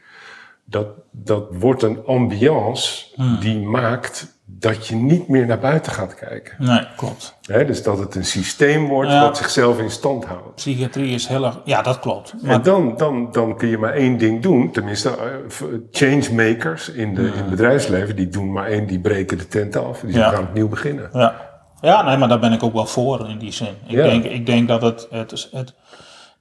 dat, 0.65 0.87
dat 1.11 1.47
wordt 1.51 1.83
een 1.83 2.05
ambiance 2.05 3.05
Hmm. 3.15 3.39
die 3.39 3.59
maakt 3.59 4.36
dat 4.49 4.87
je 4.87 4.95
niet 4.95 5.27
meer 5.27 5.45
naar 5.45 5.59
buiten 5.59 5.91
gaat 5.91 6.15
kijken. 6.15 6.55
Nee, 6.59 6.87
klopt. 6.95 7.35
Dus 7.41 7.83
dat 7.83 7.97
het 7.99 8.15
een 8.15 8.25
systeem 8.25 8.87
wordt 8.87 9.09
Ja. 9.11 9.21
dat 9.21 9.37
zichzelf 9.37 9.79
in 9.79 9.91
stand 9.91 10.25
houdt. 10.25 10.55
Psychiatrie 10.55 11.13
is 11.13 11.27
heel 11.27 11.45
erg... 11.45 11.59
Ja, 11.65 11.81
dat 11.81 11.99
klopt. 11.99 12.31
En 12.31 12.47
Maar, 12.47 12.63
dan, 12.63 12.97
dan, 12.97 13.31
dan 13.31 13.57
kun 13.57 13.67
je 13.67 13.77
maar 13.77 13.93
één 13.93 14.17
ding 14.17 14.41
doen. 14.41 14.71
Tenminste, 14.71 15.09
eh, 15.09 15.65
changemakers 15.91 16.89
in, 16.89 17.15
de, 17.15 17.21
in 17.21 17.31
het 17.33 17.49
bedrijfsleven, 17.49 18.15
die 18.15 18.27
doen 18.29 18.51
maar 18.51 18.67
één, 18.67 18.87
die 18.87 18.99
breken 18.99 19.37
de 19.37 19.47
tent 19.47 19.75
af. 19.75 19.99
Die 19.99 20.15
Ja. 20.15 20.29
gaan 20.29 20.43
opnieuw 20.43 20.67
beginnen. 20.67 21.09
Ja. 21.13 21.35
ja, 21.81 22.01
nee, 22.03 22.17
maar 22.17 22.27
daar 22.27 22.39
ben 22.39 22.53
ik 22.53 22.63
ook 22.63 22.73
wel 22.73 22.85
voor 22.85 23.29
in 23.29 23.37
die 23.37 23.51
zin. 23.51 23.73
Ik, 23.87 23.95
denk, 23.95 24.23
ik 24.23 24.45
denk 24.45 24.67
dat 24.67 24.81
het, 24.81 25.07
het, 25.09 25.49
het, 25.51 25.73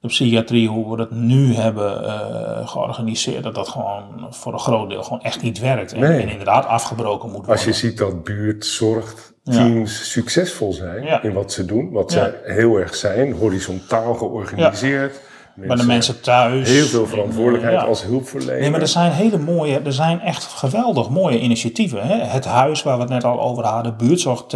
de 0.07 0.13
psychiatrie, 0.13 0.69
hoe 0.69 0.91
we 0.91 0.97
dat 0.97 1.11
nu 1.11 1.55
hebben 1.55 2.05
eh, 2.05 2.69
georganiseerd, 2.69 3.43
dat 3.43 3.55
dat 3.55 3.69
gewoon 3.69 4.03
voor 4.31 4.53
een 4.53 4.59
groot 4.59 4.91
deel 4.91 5.03
gewoon 5.03 5.23
echt 5.23 5.43
niet 5.43 5.59
werkt. 5.59 5.93
En, 5.93 6.01
Nee. 6.01 6.23
en 6.23 6.29
inderdaad 6.29 6.67
afgebroken 6.67 7.27
moet 7.29 7.37
worden. 7.47 7.55
Als 7.55 7.65
je 7.65 7.73
ziet 7.73 7.99
dat 7.99 8.25
buurtzorgteams 8.25 10.11
succesvol 10.13 10.73
zijn 10.73 11.03
Ja. 11.03 11.23
in 11.23 11.33
wat 11.33 11.53
ze 11.53 11.65
doen, 11.65 11.91
wat 11.93 12.13
Ja. 12.13 12.19
zij 12.19 12.55
heel 12.55 12.77
erg 12.77 12.95
zijn, 12.95 13.33
horizontaal 13.33 14.15
georganiseerd. 14.15 15.21
Bij 15.59 15.77
de 15.77 15.85
mensen 15.87 16.21
thuis. 16.21 16.69
Heel 16.69 16.87
veel 16.87 17.07
verantwoordelijkheid 17.07 17.87
als 17.87 18.03
hulpverlener. 18.03 18.61
Nee, 18.61 18.71
maar 18.71 18.81
er 18.81 18.89
zijn 18.89 19.11
hele 19.13 19.39
mooie, 19.39 19.81
er 19.85 19.93
zijn 19.93 20.21
echt 20.21 20.45
geweldig 20.45 21.09
mooie 21.11 21.41
initiatieven. 21.41 22.07
Hè? 22.07 22.15
Het 22.25 22.45
huis 22.45 22.83
waar 22.83 22.95
we 22.97 23.01
het 23.03 23.11
net 23.11 23.25
al 23.25 23.41
over 23.41 23.65
hadden, 23.65 23.97
Buurtzorg 23.97 24.45
T, 24.47 24.55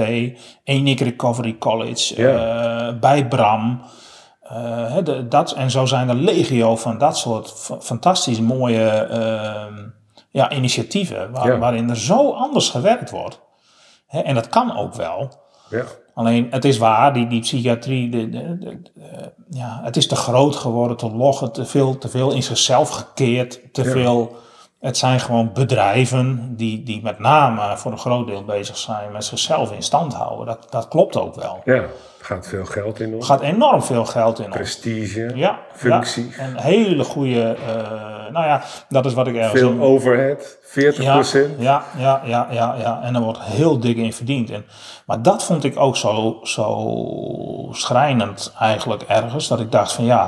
Enik 0.65 1.01
Recovery 1.01 1.57
College, 1.59 2.15
eh, 2.29 2.99
bij 3.01 3.29
Bram. 3.29 3.81
Eh, 4.51 4.93
hè, 4.93 5.03
de- 5.03 5.29
dat, 5.29 5.53
en 5.53 5.71
zo 5.71 5.87
zijn 5.87 6.09
er 6.09 6.15
legio 6.15 6.77
van 6.77 6.99
dat 6.99 7.19
soort 7.19 7.53
fa- 7.53 7.81
fantastisch 7.81 8.41
mooie 8.41 8.89
ehm, 8.89 9.75
ja, 10.31 10.51
initiatieven, 10.53 11.31
waar- 11.31 11.47
Ja. 11.53 11.59
waarin 11.59 11.91
er 11.91 11.97
zo 11.97 12.31
anders 12.33 12.69
gewerkt 12.69 13.11
wordt. 13.11 13.41
Hè? 14.07 14.21
En 14.21 14.35
dat 14.35 14.49
kan 14.49 14.77
ook 14.77 14.95
wel. 14.95 15.29
Ja. 15.71 15.85
Alleen, 16.15 16.47
het 16.51 16.65
is 16.65 16.79
waar, 16.79 17.13
die, 17.15 17.27
die 17.27 17.41
psychiatrie, 17.41 18.09
de, 18.11 18.29
de- 18.31 18.81
ja, 19.51 19.81
het 19.83 19.97
is 19.97 20.07
te 20.07 20.17
groot 20.17 20.57
geworden, 20.57 20.97
te 20.97 21.11
loggen, 21.11 21.53
te 21.53 21.65
veel, 21.65 21.99
te 21.99 22.09
veel 22.09 22.31
in 22.33 22.43
zichzelf 22.43 22.91
gekeerd, 22.91 23.61
te 23.75 23.83
Ja. 23.85 23.91
veel... 23.91 24.37
Het 24.81 24.97
zijn 24.97 25.21
gewoon 25.21 25.53
bedrijven 25.53 26.57
die, 26.57 26.83
die 26.83 27.03
met 27.03 27.19
name 27.19 27.77
voor 27.77 27.93
een 27.93 27.99
groot 27.99 28.27
deel 28.27 28.45
bezig 28.45 28.77
zijn 28.77 29.13
met 29.13 29.25
zichzelf 29.25 29.73
in 29.73 29.83
stand 29.83 30.15
houden. 30.15 30.47
Dat, 30.47 30.67
dat 30.71 30.89
klopt 30.89 31.17
ook 31.17 31.35
wel. 31.35 31.61
ja, 31.65 31.73
er 31.75 31.91
gaat 32.21 32.47
veel 32.47 32.65
geld 32.65 33.01
in 33.01 33.13
om. 33.13 33.19
Er 33.19 33.25
gaat 33.25 33.41
enorm 33.41 33.83
veel 33.83 34.05
geld 34.05 34.39
in 34.39 34.45
om. 34.45 34.51
Prestige, 34.51 35.31
Ja, 35.35 35.59
functie, 35.75 36.31
ja, 36.31 36.37
en 36.39 36.57
hele 36.57 37.05
goede, 37.05 37.43
eh, 37.67 38.33
nou 38.33 38.47
ja, 38.47 38.63
dat 38.89 39.07
is 39.07 39.15
wat 39.15 39.27
ik 39.27 39.35
ergens... 39.37 39.61
veel 39.61 39.71
in- 39.71 39.81
overhead, 39.81 40.59
40%. 40.63 40.99
ja, 40.99 41.23
ja, 41.59 41.85
ja, 41.97 42.21
ja, 42.25 42.47
ja, 42.51 42.75
ja. 42.79 43.01
En 43.03 43.15
er 43.15 43.21
wordt 43.21 43.41
heel 43.43 43.81
dik 43.81 43.97
in 43.97 44.13
verdiend. 44.13 44.51
En, 44.51 44.65
maar 45.07 45.23
dat 45.23 45.45
vond 45.45 45.65
ik 45.65 45.79
ook 45.79 45.97
zo, 45.97 46.39
zo 46.43 47.69
schrijnend 47.71 48.53
eigenlijk 48.59 49.03
ergens. 49.03 49.49
Dat 49.49 49.61
ik 49.61 49.73
dacht 49.73 49.93
van 49.93 50.05
ja, 50.05 50.23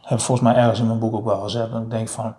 dat 0.00 0.08
heb 0.10 0.18
ik 0.18 0.24
volgens 0.24 0.48
mij 0.48 0.56
ergens 0.56 0.78
in 0.80 0.86
mijn 0.86 0.98
boek 0.98 1.14
ook 1.14 1.24
wel 1.24 1.40
gezet. 1.40 1.70
En 1.72 1.82
ik 1.82 1.90
denk 1.90 2.08
van, 2.08 2.36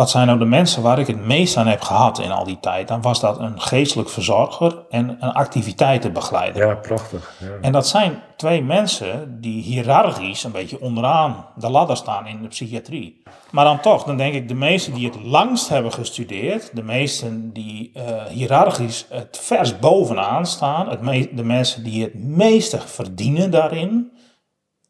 wat 0.00 0.10
zijn 0.10 0.26
nou 0.26 0.38
de 0.38 0.44
mensen 0.44 0.82
waar 0.82 0.98
ik 0.98 1.06
het 1.06 1.26
meest 1.26 1.56
aan 1.56 1.66
heb 1.66 1.80
gehad 1.80 2.18
in 2.18 2.30
al 2.30 2.44
die 2.44 2.60
tijd? 2.60 2.88
Dan 2.88 3.02
was 3.02 3.20
dat 3.20 3.38
een 3.38 3.60
geestelijk 3.60 4.08
verzorger 4.08 4.78
en 4.90 5.16
een 5.20 5.32
activiteitenbegeleider. 5.32 6.66
Ja, 6.66 6.74
prachtig. 6.74 7.32
Ja. 7.38 7.46
En 7.60 7.72
dat 7.72 7.88
zijn 7.88 8.22
twee 8.36 8.62
mensen 8.62 9.40
die 9.40 9.62
hiërarchisch 9.62 10.44
een 10.44 10.52
beetje 10.52 10.80
onderaan 10.80 11.46
de 11.54 11.70
ladder 11.70 11.96
staan 11.96 12.26
in 12.26 12.42
de 12.42 12.48
psychiatrie. 12.48 13.22
Maar 13.50 13.64
dan 13.64 13.80
toch, 13.80 14.04
dan 14.04 14.16
denk 14.16 14.34
ik 14.34 14.48
de 14.48 14.54
meesten 14.54 14.94
die 14.94 15.06
het 15.06 15.22
langst 15.22 15.68
hebben 15.68 15.92
gestudeerd, 15.92 16.76
de 16.76 16.82
meesten 16.82 17.52
die 17.52 17.90
eh 17.94 18.24
hiërarchisch 18.24 19.06
het 19.08 19.38
vers 19.42 19.78
bovenaan 19.78 20.46
staan, 20.46 20.88
het 20.88 21.00
de 21.36 21.44
mensen 21.44 21.84
die 21.84 22.02
het 22.02 22.14
meeste 22.14 22.78
verdienen 22.78 23.50
daarin, 23.50 24.12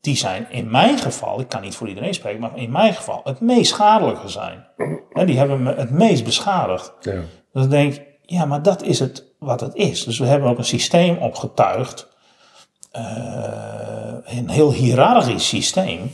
die 0.01 0.17
zijn 0.17 0.47
in 0.51 0.71
mijn 0.71 0.99
geval, 0.99 1.41
ik 1.41 1.49
kan 1.49 1.63
niet 1.63 1.75
voor 1.75 1.89
iedereen 1.89 2.15
spreken, 2.15 2.41
maar 2.41 2.57
in 2.57 2.71
mijn 2.71 2.95
geval 2.95 3.21
het 3.25 3.41
meest 3.41 3.71
schadelijke 3.71 4.29
zijn. 4.29 4.67
En 5.13 5.27
die 5.27 5.39
hebben 5.39 5.63
me 5.63 5.75
het 5.75 5.91
meest 5.91 6.25
beschadigd. 6.25 6.93
Ja. 7.01 7.13
Dus 7.53 7.63
dan 7.63 7.69
denk 7.69 7.95
ik, 7.95 8.03
ja, 8.23 8.45
maar 8.45 8.63
dat 8.63 8.83
is 8.83 8.99
het 8.99 9.25
wat 9.39 9.61
het 9.61 9.75
is. 9.75 10.05
Dus 10.05 10.19
we 10.19 10.27
hebben 10.27 10.49
ook 10.49 10.59
een 10.59 10.65
systeem 10.65 11.17
opgetuigd, 11.17 12.09
eh, 12.91 13.03
een 14.25 14.49
heel 14.49 14.73
hiërarchisch 14.73 15.49
systeem, 15.49 16.13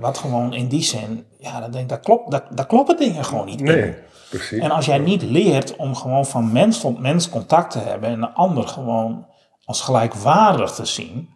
wat 0.00 0.18
gewoon 0.18 0.54
in 0.54 0.68
die 0.68 0.82
zin, 0.82 1.26
ja, 1.38 1.60
dan 1.60 1.70
denk 1.70 1.82
ik, 1.82 1.88
dat 1.88 2.00
klopt, 2.00 2.30
dat, 2.30 2.44
dat 2.50 2.66
kloppen 2.66 2.96
dingen 2.96 3.24
gewoon 3.24 3.46
niet. 3.46 3.60
in. 3.60 3.66
Nee, 3.66 3.94
precies. 4.30 4.58
En 4.58 4.70
als 4.70 4.86
jij 4.86 4.98
niet 4.98 5.22
leert 5.22 5.76
om 5.76 5.94
gewoon 5.94 6.26
van 6.26 6.52
mens 6.52 6.80
tot 6.80 6.98
mens 6.98 7.28
contact 7.28 7.70
te 7.70 7.78
hebben 7.78 8.08
en 8.08 8.20
de 8.20 8.30
ander 8.30 8.68
gewoon 8.68 9.26
als 9.64 9.80
gelijkwaardig 9.80 10.70
te 10.70 10.84
zien, 10.84 11.28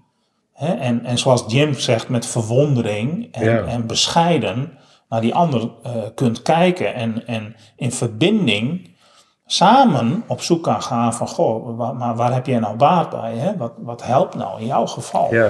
hè, 0.54 0.72
en, 0.74 1.04
en 1.04 1.18
zoals 1.18 1.44
Jim 1.46 1.74
zegt, 1.74 2.08
met 2.08 2.26
verwondering 2.26 3.28
en, 3.32 3.44
Ja. 3.44 3.64
en 3.64 3.86
bescheiden 3.86 4.78
naar 5.08 5.20
die 5.20 5.34
ander 5.34 5.70
eh, 5.82 5.92
kunt 6.14 6.42
kijken 6.42 6.94
en, 6.94 7.26
en 7.26 7.56
in 7.76 7.92
verbinding 7.92 8.90
samen 9.46 10.22
op 10.26 10.40
zoek 10.40 10.62
kan 10.62 10.82
gaan 10.82 11.14
van, 11.14 11.26
goh, 11.28 11.76
wa- 11.76 11.92
maar 11.92 12.16
waar 12.16 12.32
heb 12.32 12.46
jij 12.46 12.58
nou 12.58 12.76
baat 12.76 13.10
bij? 13.10 13.32
Hè? 13.34 13.56
Wat, 13.56 13.72
wat 13.78 14.02
helpt 14.04 14.34
nou 14.34 14.60
in 14.60 14.66
jouw 14.66 14.86
geval? 14.86 15.34
Ja, 15.34 15.48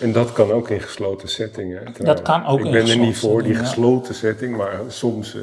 en 0.00 0.12
dat 0.12 0.32
kan 0.32 0.50
ook 0.52 0.68
in 0.70 0.80
gesloten 0.80 1.28
settingen. 1.28 1.92
trouwens. 1.92 2.22
kan 2.22 2.46
ook 2.46 2.58
Ik 2.58 2.64
in 2.64 2.70
ben 2.72 2.88
er 2.88 2.98
niet 2.98 3.18
voor, 3.18 3.42
die 3.42 3.52
ja. 3.52 3.58
gesloten 3.58 4.14
setting, 4.14 4.56
maar 4.56 4.80
soms 4.88 5.34
eh, 5.34 5.40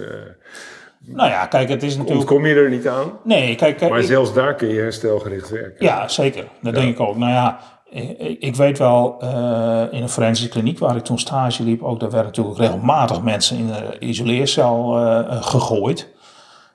Nou 0.99 1.29
ja, 1.29 1.45
kijk, 1.45 1.69
het 1.69 1.83
is 1.83 1.97
natuurlijk... 1.97 2.19
ontkom 2.31 2.45
je 2.45 2.55
er 2.55 2.69
niet 2.69 2.87
aan. 2.87 3.11
Nee, 3.23 3.55
kijk, 3.55 3.77
kijk 3.77 3.91
Maar 3.91 3.99
ik- 3.99 4.05
zelfs 4.05 4.33
daar 4.33 4.55
kun 4.55 4.67
je 4.67 4.79
herstelgericht 4.79 5.49
werken. 5.49 5.85
Ja, 5.85 6.07
zeker. 6.07 6.45
Dat 6.61 6.73
denk 6.73 6.89
ik 6.93 6.99
ook. 6.99 7.17
Nou 7.17 7.31
ja, 7.31 7.59
ik, 7.95 8.39
ik 8.39 8.55
weet 8.55 8.77
wel, 8.77 9.15
eh, 9.19 9.83
in 9.91 10.01
een 10.01 10.09
forensische 10.09 10.51
kliniek 10.51 10.79
waar 10.79 10.95
ik 10.95 11.03
toen 11.03 11.19
stage 11.19 11.63
liep, 11.63 11.83
ook 11.83 11.99
daar 11.99 12.09
werden 12.09 12.27
natuurlijk 12.27 12.57
regelmatig 12.57 13.21
mensen 13.21 13.57
in 13.57 13.67
de 13.67 13.99
isoleercel 13.99 14.97
eh, 14.97 15.19
eh, 15.19 15.43
gegooid. 15.43 16.13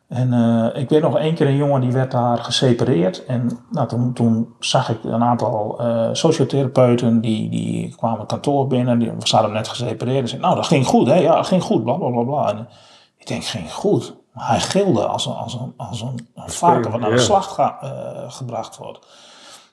En 0.09 0.33
ik 0.75 0.89
weet 0.89 1.03
nog 1.03 1.19
één 1.19 1.35
keer 1.35 1.47
een 1.47 1.57
jongen 1.57 1.81
die 1.81 1.93
werd 1.93 2.11
daar 2.11 2.39
gesepareerd. 2.39 3.25
En 3.25 3.59
nou, 3.71 3.89
toen, 3.89 4.13
toen 4.13 4.55
zag 4.59 4.89
ik 4.89 5.05
een 5.05 5.23
aantal 5.23 5.81
sociotherapeuten 6.13 7.21
die, 7.21 7.51
die 7.51 7.95
kwamen 7.97 8.19
het 8.19 8.29
kantoor 8.29 8.67
binnen. 8.67 8.99
Die, 8.99 9.11
we 9.11 9.31
hadden 9.31 9.53
net 9.53 9.69
gesepareerd. 9.69 10.21
En 10.21 10.29
zeiden, 10.29 10.49
nou 10.49 10.61
dat 10.61 10.67
ging 10.67 10.87
goed 10.87 11.07
hè, 11.07 11.15
ja 11.15 11.35
dat 11.35 11.47
ging 11.47 11.63
goed, 11.63 11.85
bla 11.85 11.95
bla 11.95 12.11
bla 12.11 12.23
bla. 12.23 12.49
En 12.49 12.69
ik 13.17 13.27
denk, 13.27 13.45
ging 13.45 13.73
goed. 13.73 14.17
Maar 14.33 14.49
hij 14.49 14.61
gilde 14.61 15.07
als 15.07 15.27
een, 15.27 15.35
als 15.35 15.55
een, 15.55 15.75
als 15.77 16.01
een, 16.01 16.29
een 16.35 16.51
varken 16.51 16.91
wat 16.91 17.01
naar 17.01 17.11
de 17.11 17.19
slag 17.19 17.55
ga, 17.55 17.79
gebracht 18.29 18.77
wordt. 18.77 19.07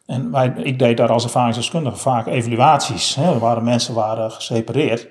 En 0.07 0.31
wij, 0.31 0.53
ik 0.55 0.79
deed 0.79 0.97
daar 0.97 1.11
als 1.11 1.23
ervaringsdeskundige 1.23 1.97
vaak 1.97 2.27
evaluaties. 2.27 3.15
Hè. 3.15 3.33
Er 3.33 3.39
waren 3.39 3.63
mensen 3.63 3.93
waren 3.93 4.31
gesepareerd. 4.31 5.07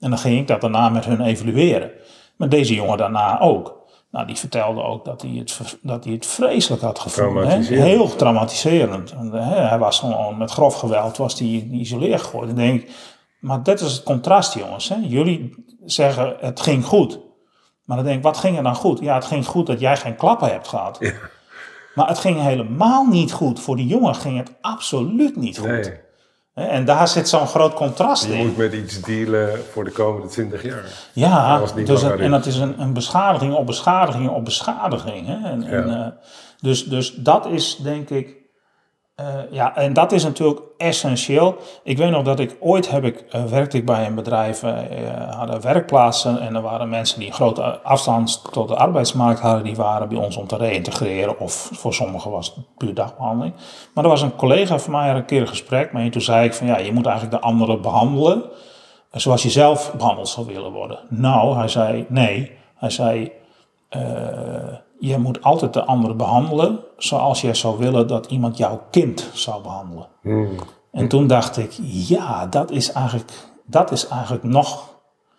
En 0.00 0.10
dan 0.10 0.18
ging 0.18 0.38
ik 0.38 0.46
dat 0.46 0.60
daarna 0.60 0.88
met 0.88 1.04
hun 1.04 1.20
evalueren. 1.20 1.90
Maar 2.36 2.48
deze 2.48 2.74
jongen 2.74 2.98
daarna 2.98 3.40
ook. 3.40 3.78
Nou, 4.10 4.26
die 4.26 4.36
vertelde 4.36 4.82
ook 4.82 5.04
dat 5.04 5.22
hij 5.22 5.30
het, 5.30 5.78
dat 5.82 6.04
hij 6.04 6.12
het 6.12 6.26
vreselijk 6.26 6.82
had 6.82 6.98
gevoeld. 6.98 7.46
Hè? 7.46 7.56
Heel 7.58 8.16
traumatiserend. 8.16 9.14
Hè? 9.32 9.60
Hij 9.60 9.78
was 9.78 9.98
gewoon 9.98 10.38
met 10.38 10.50
grof 10.50 10.74
geweld, 10.74 11.16
was 11.16 11.38
hij 11.38 11.66
geïsoleerd 11.70 12.22
geworden. 12.22 12.54
Dan 12.54 12.64
denk 12.64 12.82
ik, 12.82 12.90
maar 13.40 13.62
dit 13.62 13.80
is 13.80 13.92
het 13.92 14.02
contrast, 14.02 14.54
jongens. 14.54 14.88
Hè? 14.88 14.96
Jullie 15.02 15.64
zeggen 15.84 16.36
het 16.40 16.60
ging 16.60 16.84
goed. 16.84 17.20
Maar 17.84 17.96
dan 17.96 18.06
denk 18.06 18.18
ik, 18.18 18.24
wat 18.24 18.38
ging 18.38 18.56
er 18.56 18.62
dan 18.62 18.74
goed? 18.74 19.00
Ja, 19.00 19.14
het 19.14 19.24
ging 19.24 19.46
goed 19.46 19.66
dat 19.66 19.80
jij 19.80 19.96
geen 19.96 20.16
klappen 20.16 20.48
hebt 20.48 20.68
gehad. 20.68 20.96
Ja. 21.00 21.12
Maar 21.94 22.08
het 22.08 22.18
ging 22.18 22.40
helemaal 22.40 23.04
niet 23.04 23.32
goed. 23.32 23.60
Voor 23.60 23.76
die 23.76 23.86
jongen 23.86 24.14
ging 24.14 24.38
het 24.38 24.52
absoluut 24.60 25.36
niet 25.36 25.58
goed. 25.58 25.68
Nee. 25.68 25.98
En 26.54 26.84
daar 26.84 27.08
zit 27.08 27.28
zo'n 27.28 27.46
groot 27.46 27.74
contrast 27.74 28.24
in. 28.24 28.38
Je 28.38 28.44
moet 28.44 28.56
met 28.56 28.72
iets 28.72 29.00
dealen 29.00 29.64
voor 29.72 29.84
de 29.84 29.90
komende 29.90 30.28
20 30.28 30.62
jaar. 30.62 30.84
Ja, 31.12 31.58
dus 31.58 32.02
en 32.02 32.30
dat 32.30 32.46
is 32.46 32.56
een, 32.56 32.80
een, 32.80 32.92
beschadiging 32.92 33.54
op 33.54 33.66
beschadiging 33.66 34.28
op 34.28 34.44
beschadiging. 34.44 35.26
Hè? 35.26 35.48
En, 35.48 35.62
en, 35.62 35.88
uh, 35.88 36.06
dus, 36.60 36.84
dus 36.84 37.14
dat 37.14 37.46
is 37.46 37.76
denk 37.82 38.10
ik 38.10 38.39
uh, 39.20 39.52
ja, 39.52 39.76
en 39.76 39.92
dat 39.92 40.12
is 40.12 40.24
natuurlijk 40.24 40.60
essentieel. 40.76 41.56
Ik 41.82 41.96
weet 41.96 42.10
nog 42.10 42.22
dat 42.22 42.38
ik 42.38 42.56
ooit 42.60 42.90
heb 42.90 43.04
ik, 43.04 43.24
uh, 43.34 43.44
werkte 43.44 43.76
ik 43.76 43.84
bij 43.86 44.06
een 44.06 44.14
bedrijf, 44.14 44.62
uh, 44.62 44.72
hadden 45.30 45.60
werkplaatsen 45.60 46.40
en 46.40 46.54
er 46.54 46.62
waren 46.62 46.88
mensen 46.88 47.18
die 47.18 47.28
een 47.28 47.34
grote 47.34 47.62
afstand 47.62 48.42
tot 48.52 48.68
de 48.68 48.76
arbeidsmarkt 48.76 49.40
hadden, 49.40 49.64
die 49.64 49.76
waren 49.76 50.08
bij 50.08 50.18
ons 50.18 50.36
om 50.36 50.46
te 50.46 50.56
reïntegreren 50.56 51.38
of 51.38 51.70
voor 51.72 51.94
sommigen 51.94 52.30
was 52.30 52.46
het 52.54 52.64
puur 52.76 52.94
dagbehandeling. 52.94 53.54
Maar 53.94 54.04
er 54.04 54.10
was 54.10 54.22
een 54.22 54.36
collega 54.36 54.78
van 54.78 54.92
mij, 54.92 55.08
had 55.08 55.16
een 55.16 55.24
keer 55.24 55.40
een 55.40 55.48
gesprek 55.48 55.92
en 55.92 56.10
toen 56.10 56.22
zei 56.22 56.46
ik 56.46 56.54
van 56.54 56.66
ja, 56.66 56.78
je 56.78 56.92
moet 56.92 57.06
eigenlijk 57.06 57.42
de 57.42 57.48
anderen 57.48 57.80
behandelen 57.82 58.42
zoals 59.12 59.42
je 59.42 59.50
zelf 59.50 59.92
behandeld 59.96 60.28
zou 60.28 60.46
willen 60.46 60.72
worden. 60.72 60.98
Nou, 61.08 61.56
hij 61.56 61.68
zei 61.68 62.06
nee, 62.08 62.50
hij 62.74 62.90
zei 62.90 63.32
je 65.00 65.18
moet 65.18 65.42
altijd 65.42 65.72
de 65.72 65.84
ander 65.84 66.16
behandelen 66.16 66.78
zoals 66.96 67.40
jij 67.40 67.54
zou 67.54 67.78
willen 67.78 68.06
dat 68.06 68.26
iemand 68.26 68.56
jouw 68.56 68.82
kind 68.90 69.30
zou 69.32 69.62
behandelen. 69.62 70.06
Hmm. 70.22 70.56
En 70.92 71.08
toen 71.08 71.26
dacht 71.26 71.56
ik, 71.56 71.78
ja, 71.82 72.46
dat 72.46 72.70
is 72.70 72.92
eigenlijk, 72.92 73.30
dat 73.66 73.90
is 73.90 74.08
eigenlijk 74.08 74.42
nog 74.42 74.88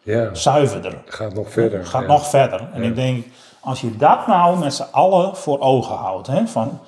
ja. 0.04 0.34
zuiverder. 0.34 1.02
Gaat 1.06 1.34
nog 1.34 1.52
verder. 1.52 1.86
Gaat 1.86 2.08
nog 2.08 2.28
verder. 2.28 2.70
En 2.74 2.84
ik 2.84 2.96
denk, 2.96 3.26
als 3.60 3.82
je 3.82 3.98
dat 3.98 4.28
nou 4.28 4.60
met 4.60 4.74
z'n 4.74 4.86
allen 4.92 5.36
voor 5.36 5.60
ogen 5.60 5.96
houdt, 5.96 6.28
hè, 6.28 6.48
van 6.48 6.80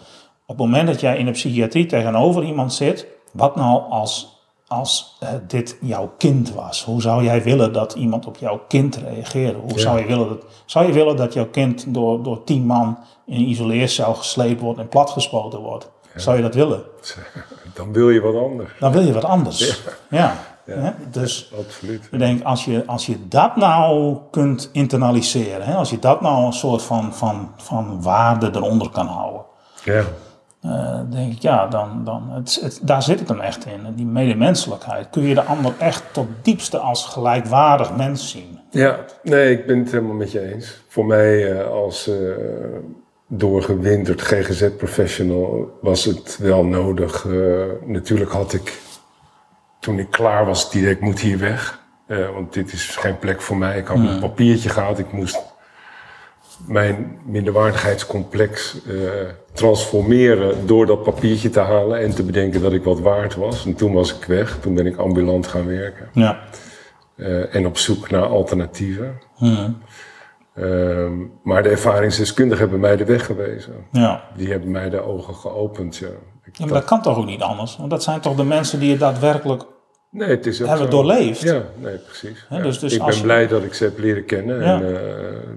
op 0.46 0.58
het 0.58 0.58
moment 0.58 0.88
dat 0.88 1.00
jij 1.00 1.18
in 1.18 1.26
de 1.26 1.32
psychiatrie 1.32 1.86
tegenover 1.86 2.44
iemand 2.44 2.74
zit, 2.74 3.08
wat 3.32 3.56
nou 3.56 3.82
als 3.90 4.33
als 4.74 5.18
uh, 5.24 5.30
dit 5.48 5.78
jouw 5.82 6.14
kind 6.18 6.54
was? 6.54 6.84
Hoe 6.84 7.02
zou 7.02 7.24
jij 7.24 7.44
willen 7.44 7.74
dat 7.74 7.94
iemand 7.94 8.26
op 8.26 8.38
jouw 8.38 8.62
kind 8.68 8.96
reageerde? 8.96 9.60
Hoe 9.60 9.80
zou, 9.80 10.00
je 10.00 10.06
willen 10.06 10.30
dat, 10.30 10.44
zou 10.66 10.88
je 10.88 10.94
willen 10.94 11.16
dat 11.16 11.34
jouw 11.34 11.48
kind 11.48 11.94
door, 11.94 12.24
door 12.24 12.44
tien 12.44 12.66
man 12.66 12.98
in 13.26 13.36
een 13.36 13.50
isoleercel 13.50 14.14
gesleept 14.14 14.62
wordt 14.62 14.80
en 14.80 14.88
platgespoten 14.88 15.60
wordt? 15.60 15.92
Zou 16.16 16.36
je 16.36 16.42
dat 16.42 16.56
willen? 16.56 16.84
Dan 17.74 17.94
wil 17.94 18.10
je 18.10 18.22
wat 18.22 18.36
anders. 18.36 18.72
Dan 18.80 18.92
wil 18.92 19.02
je 19.02 19.14
wat 19.14 19.24
anders. 19.24 19.82
Ja. 20.10 20.38
ja. 20.66 20.96
Dus 21.12 21.54
absoluut. 21.60 22.08
ik 22.12 22.20
denk, 22.20 22.44
als 22.44 22.66
je, 22.66 22.84
als 22.86 23.06
je 23.06 23.28
dat 23.28 23.56
nou 23.56 24.18
kunt 24.32 24.70
internaliseren, 24.72 25.66
hè, 25.66 25.76
als 25.76 25.90
je 25.90 26.00
dat 26.00 26.22
nou 26.22 26.46
een 26.46 26.54
soort 26.54 26.82
van, 26.82 27.14
van, 27.14 27.52
van 27.58 28.02
waarde 28.02 28.52
eronder 28.54 28.90
kan 28.90 29.08
houden. 29.08 29.42
Ja. 29.84 30.04
Uh, 30.66 31.00
denk 31.10 31.34
ik, 31.34 31.42
ja, 31.42 31.68
dan, 31.68 32.02
dan 32.04 32.30
het, 32.32 32.60
het, 32.62 32.80
daar 32.82 33.04
zit 33.04 33.20
het 33.20 33.30
hem 33.30 33.40
echt 33.40 33.66
in. 33.66 33.94
Die 33.96 34.06
medemenselijkheid. 34.06 35.10
Kun 35.10 35.24
je 35.24 35.34
de 35.34 35.44
ander 35.44 35.74
echt 35.78 36.04
tot 36.12 36.28
diepste 36.42 36.78
als 36.78 37.06
gelijkwaardig 37.06 37.96
mens 37.96 38.30
zien? 38.30 38.60
Ja, 38.70 39.00
nee, 39.24 39.52
ik 39.52 39.66
ben 39.66 39.80
het 39.80 39.92
helemaal 39.92 40.16
met 40.16 40.32
je 40.32 40.54
eens. 40.54 40.84
Voor 40.88 41.06
mij 41.06 41.52
uh, 41.52 41.68
als 41.68 42.08
uh, 42.08 42.16
doorgewinterd 43.28 44.22
GGZ-professional 44.22 45.78
was 45.82 46.06
het 46.06 46.38
wel 46.38 46.66
nodig. 46.66 47.28
natuurlijk 47.86 48.32
had 48.32 48.54
ik, 48.54 48.82
toen 49.80 50.00
ik 50.00 50.12
klaar 50.12 50.46
was, 50.46 50.74
ik 50.74 51.02
moet 51.02 51.20
hier 51.20 51.40
weg. 51.40 51.80
want 52.08 52.54
dit 52.54 52.74
is 52.74 52.96
geen 52.96 53.20
plek 53.20 53.42
voor 53.42 53.58
mij. 53.58 53.78
Ik 53.78 53.88
had 53.88 53.98
een 53.98 54.20
papiertje 54.20 54.70
gehad, 54.70 55.00
ik 55.00 55.12
moest 55.12 55.53
mijn 56.68 57.20
minderwaardigheidscomplex 57.26 58.78
uh, 58.88 59.12
transformeren 59.54 60.68
door 60.68 60.86
dat 60.86 61.04
papiertje 61.04 61.50
te 61.50 61.60
halen 61.60 62.00
en 62.00 62.16
te 62.16 62.24
bedenken 62.24 62.62
dat 62.62 62.74
ik 62.74 62.84
wat 62.84 63.00
waard 63.00 63.36
was. 63.36 63.66
En 63.66 63.76
toen 63.76 63.94
was 63.94 64.16
ik 64.16 64.26
weg, 64.26 64.58
toen 64.60 64.74
ben 64.74 64.86
ik 64.86 64.98
ambulant 64.98 65.48
gaan 65.48 65.68
werken. 65.68 66.10
Ja. 66.14 66.40
Uh, 67.16 67.56
en 67.56 67.66
op 67.66 67.78
zoek 67.78 68.10
naar 68.10 68.26
alternatieven. 68.26 69.22
Hmm. 69.36 69.78
Uh, 70.56 71.08
maar 71.44 71.64
de 71.64 71.70
ervaringsdeskundigen 71.70 72.62
hebben 72.62 72.80
mij 72.80 72.96
de 72.96 73.06
weg 73.06 73.26
gewezen. 73.26 73.74
Ja. 73.92 74.24
Die 74.36 74.52
hebben 74.52 74.72
mij 74.72 74.90
de 74.90 75.02
ogen 75.02 75.36
geopend. 75.36 75.98
Ja. 75.98 76.08
Ik 76.44 76.58
ja 76.58 76.66
maar 76.66 76.74
dat 76.74 76.86
kan 76.86 77.02
toch 77.02 77.18
ook 77.18 77.26
niet 77.26 77.42
anders? 77.42 77.78
Want 77.78 77.90
dat 77.90 78.04
zijn 78.04 78.22
toch 78.22 78.36
de 78.36 78.44
mensen 78.44 78.80
die 78.80 78.90
je 78.90 78.98
daadwerkelijk 78.98 79.64
Nee, 80.14 80.30
het 80.30 80.46
is 80.46 80.62
ook 80.62 80.68
hebben 80.68 80.86
zo. 80.86 80.92
doorleefd. 80.92 81.42
Ja, 81.42 81.62
nee, 81.76 81.98
precies. 81.98 82.46
dus, 82.50 82.80
dus 82.80 82.94
ik 82.94 83.06
ben 83.06 83.22
blij 83.22 83.48
dat 83.48 83.64
ik 83.64 83.74
ze 83.74 83.84
heb 83.84 83.98
leren 84.00 84.26
kennen 84.26 84.62
en 84.62 84.82
uh, 84.82 84.90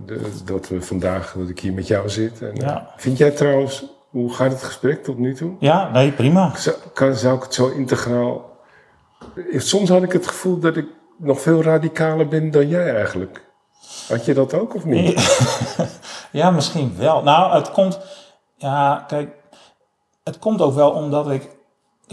de, 0.07 0.21
dat 0.45 0.69
we 0.69 0.83
vandaag 0.83 1.35
dat 1.39 1.49
ik 1.49 1.61
hier 1.61 1.73
met 1.73 1.87
jou 1.87 2.09
zit. 2.09 2.43
En, 2.43 2.63
uh, 2.63 2.77
vind 2.97 3.19
jij 3.19 3.31
trouwens, 3.31 3.85
hoe 4.11 4.35
gaat 4.35 4.53
het 4.53 4.63
gesprek 4.63 5.03
tot 5.03 5.19
nu 5.19 5.35
toe? 5.35 5.55
Ja, 5.59 5.91
nee, 5.91 6.13
prima. 6.13 6.57
Zou, 6.57 6.77
kan, 6.95 7.15
zou 7.15 7.37
ik 7.37 7.43
het 7.43 7.55
zo 7.55 7.69
integraal... 7.69 8.57
Soms 9.57 9.89
had 9.89 10.03
ik 10.03 10.13
het 10.13 10.27
gevoel 10.27 10.59
dat 10.59 10.77
ik 10.77 10.87
nog 11.19 11.41
veel 11.41 11.63
radicaler 11.63 12.29
ben 12.29 12.51
dan 12.51 12.69
jij 12.69 12.95
eigenlijk. 12.95 13.45
Had 14.09 14.25
je 14.25 14.35
dat 14.35 14.55
ook 14.55 14.75
of 14.75 14.85
niet? 14.85 15.39
ja, 16.33 16.51
misschien 16.61 16.95
wel. 16.99 17.23
Nou, 17.23 17.55
het 17.55 17.71
komt... 17.71 18.01
Ja, 18.57 19.05
kijk, 19.07 19.29
het 20.25 20.39
komt 20.39 20.61
ook 20.61 20.75
wel 20.75 20.91
omdat 20.91 21.31
ik 21.31 21.56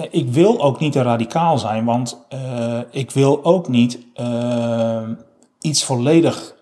ik 0.09 0.29
wil 0.29 0.61
ook 0.61 0.79
niet 0.79 0.91
te 0.91 1.01
radicaal 1.01 1.57
zijn, 1.57 1.85
want 1.85 2.25
uh, 2.33 2.79
ik 2.91 3.11
wil 3.11 3.43
ook 3.43 3.67
niet 3.67 3.99
uh, 4.15 5.01
iets 5.59 5.83
volledig 5.83 6.55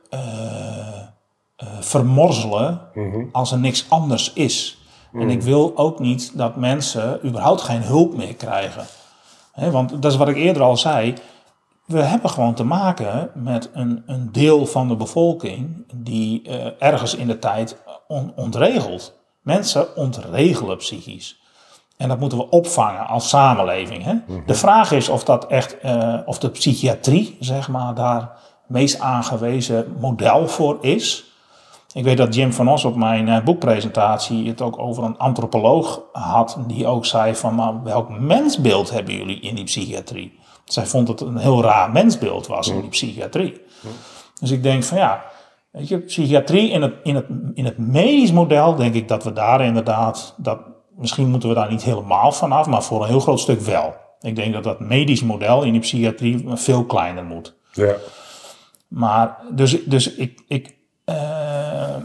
vermorzelen 1.79 2.81
mm-hmm. 2.93 3.29
als 3.31 3.51
er 3.51 3.59
niks 3.59 3.85
anders 3.89 4.33
is. 4.33 4.77
Mm. 5.11 5.21
En 5.21 5.29
ik 5.29 5.41
wil 5.41 5.71
ook 5.75 5.99
niet 5.99 6.37
dat 6.37 6.55
mensen 6.55 7.25
überhaupt 7.25 7.61
geen 7.61 7.81
hulp 7.81 8.15
meer 8.15 8.35
krijgen. 8.35 8.85
He, 9.51 9.71
want 9.71 10.01
dat 10.01 10.11
is 10.11 10.17
wat 10.17 10.27
ik 10.27 10.35
eerder 10.35 10.61
al 10.61 10.77
zei. 10.77 11.13
We 11.85 12.01
hebben 12.01 12.29
gewoon 12.29 12.53
te 12.53 12.63
maken 12.63 13.31
met 13.33 13.69
een, 13.73 14.03
een 14.05 14.31
deel 14.31 14.65
van 14.65 14.87
de 14.87 14.95
bevolking 14.95 15.85
die 15.95 16.49
ergens 16.79 17.15
in 17.15 17.27
de 17.27 17.39
tijd 17.39 17.77
on, 18.07 18.33
ontregelt. 18.35 19.19
Mensen 19.41 19.95
ontregelen 19.95 20.77
psychisch. 20.77 21.41
En 22.01 22.07
dat 22.07 22.19
moeten 22.19 22.37
we 22.37 22.49
opvangen 22.49 23.07
als 23.07 23.29
samenleving. 23.29 24.03
Hè? 24.03 24.13
Mhm. 24.13 24.39
De 24.45 24.53
vraag 24.53 24.91
is 24.91 25.09
of 25.09 25.23
dat 25.23 25.47
echt, 25.47 25.77
uh, 25.85 26.17
of 26.25 26.39
de 26.39 26.49
psychiatrie, 26.49 27.37
zeg 27.39 27.69
maar, 27.69 27.93
daar 27.93 28.31
meest 28.67 28.99
aangewezen 28.99 29.95
model 29.99 30.47
voor 30.47 30.77
is. 30.81 31.33
Ik 31.93 32.03
weet 32.03 32.17
dat 32.17 32.35
Jim 32.35 32.53
van 32.53 32.69
Os 32.69 32.85
op 32.85 32.95
mijn 32.95 33.27
uh, 33.27 33.43
boekpresentatie 33.43 34.47
het 34.47 34.61
ook 34.61 34.79
over 34.79 35.03
een 35.03 35.17
antropoloog 35.17 36.01
had, 36.11 36.57
die 36.67 36.87
ook 36.87 37.05
zei 37.05 37.35
van, 37.35 37.55
maar 37.55 37.83
welk 37.83 38.19
mensbeeld 38.19 38.91
hebben 38.91 39.13
jullie 39.13 39.39
in 39.39 39.55
die 39.55 39.63
psychiatrie? 39.63 40.39
Zij 40.65 40.85
vond 40.85 41.07
het 41.07 41.21
een 41.21 41.37
heel 41.37 41.61
raar 41.63 41.91
mensbeeld 41.91 42.47
was 42.47 42.67
in 42.67 42.81
die 42.81 42.89
psychiatrie. 42.89 43.61
Dus 44.39 44.51
ik 44.51 44.63
denk 44.63 44.83
van 44.83 44.97
ja, 44.97 45.23
weet 45.71 45.87
je, 45.87 45.99
psychiatrie 45.99 46.69
in 46.69 46.81
het, 46.81 46.93
in 47.03 47.15
het, 47.15 47.25
in 47.53 47.65
het 47.65 47.77
medisch 47.77 48.31
model, 48.31 48.75
denk 48.75 48.93
ik 48.93 49.07
dat 49.07 49.23
we 49.23 49.33
daar 49.33 49.61
inderdaad, 49.61 50.33
dat, 50.37 50.59
misschien 51.01 51.29
moeten 51.29 51.49
we 51.49 51.55
daar 51.55 51.69
niet 51.69 51.83
helemaal 51.83 52.31
vanaf, 52.31 52.67
maar 52.67 52.83
voor 52.83 53.01
een 53.01 53.07
heel 53.07 53.19
groot 53.19 53.39
stuk 53.39 53.61
wel. 53.61 53.95
Ik 54.21 54.35
denk 54.35 54.53
dat 54.53 54.63
dat 54.63 54.79
medisch 54.79 55.23
model 55.23 55.63
in 55.63 55.73
de 55.73 55.79
psychiatrie 55.79 56.43
veel 56.47 56.85
kleiner 56.85 57.23
moet. 57.23 57.55
Ja. 57.71 57.95
Maar, 58.87 59.37
dus, 59.51 59.83
dus 59.85 60.15
ik, 60.15 60.41
ik 60.47 60.75
uh, 61.05 61.15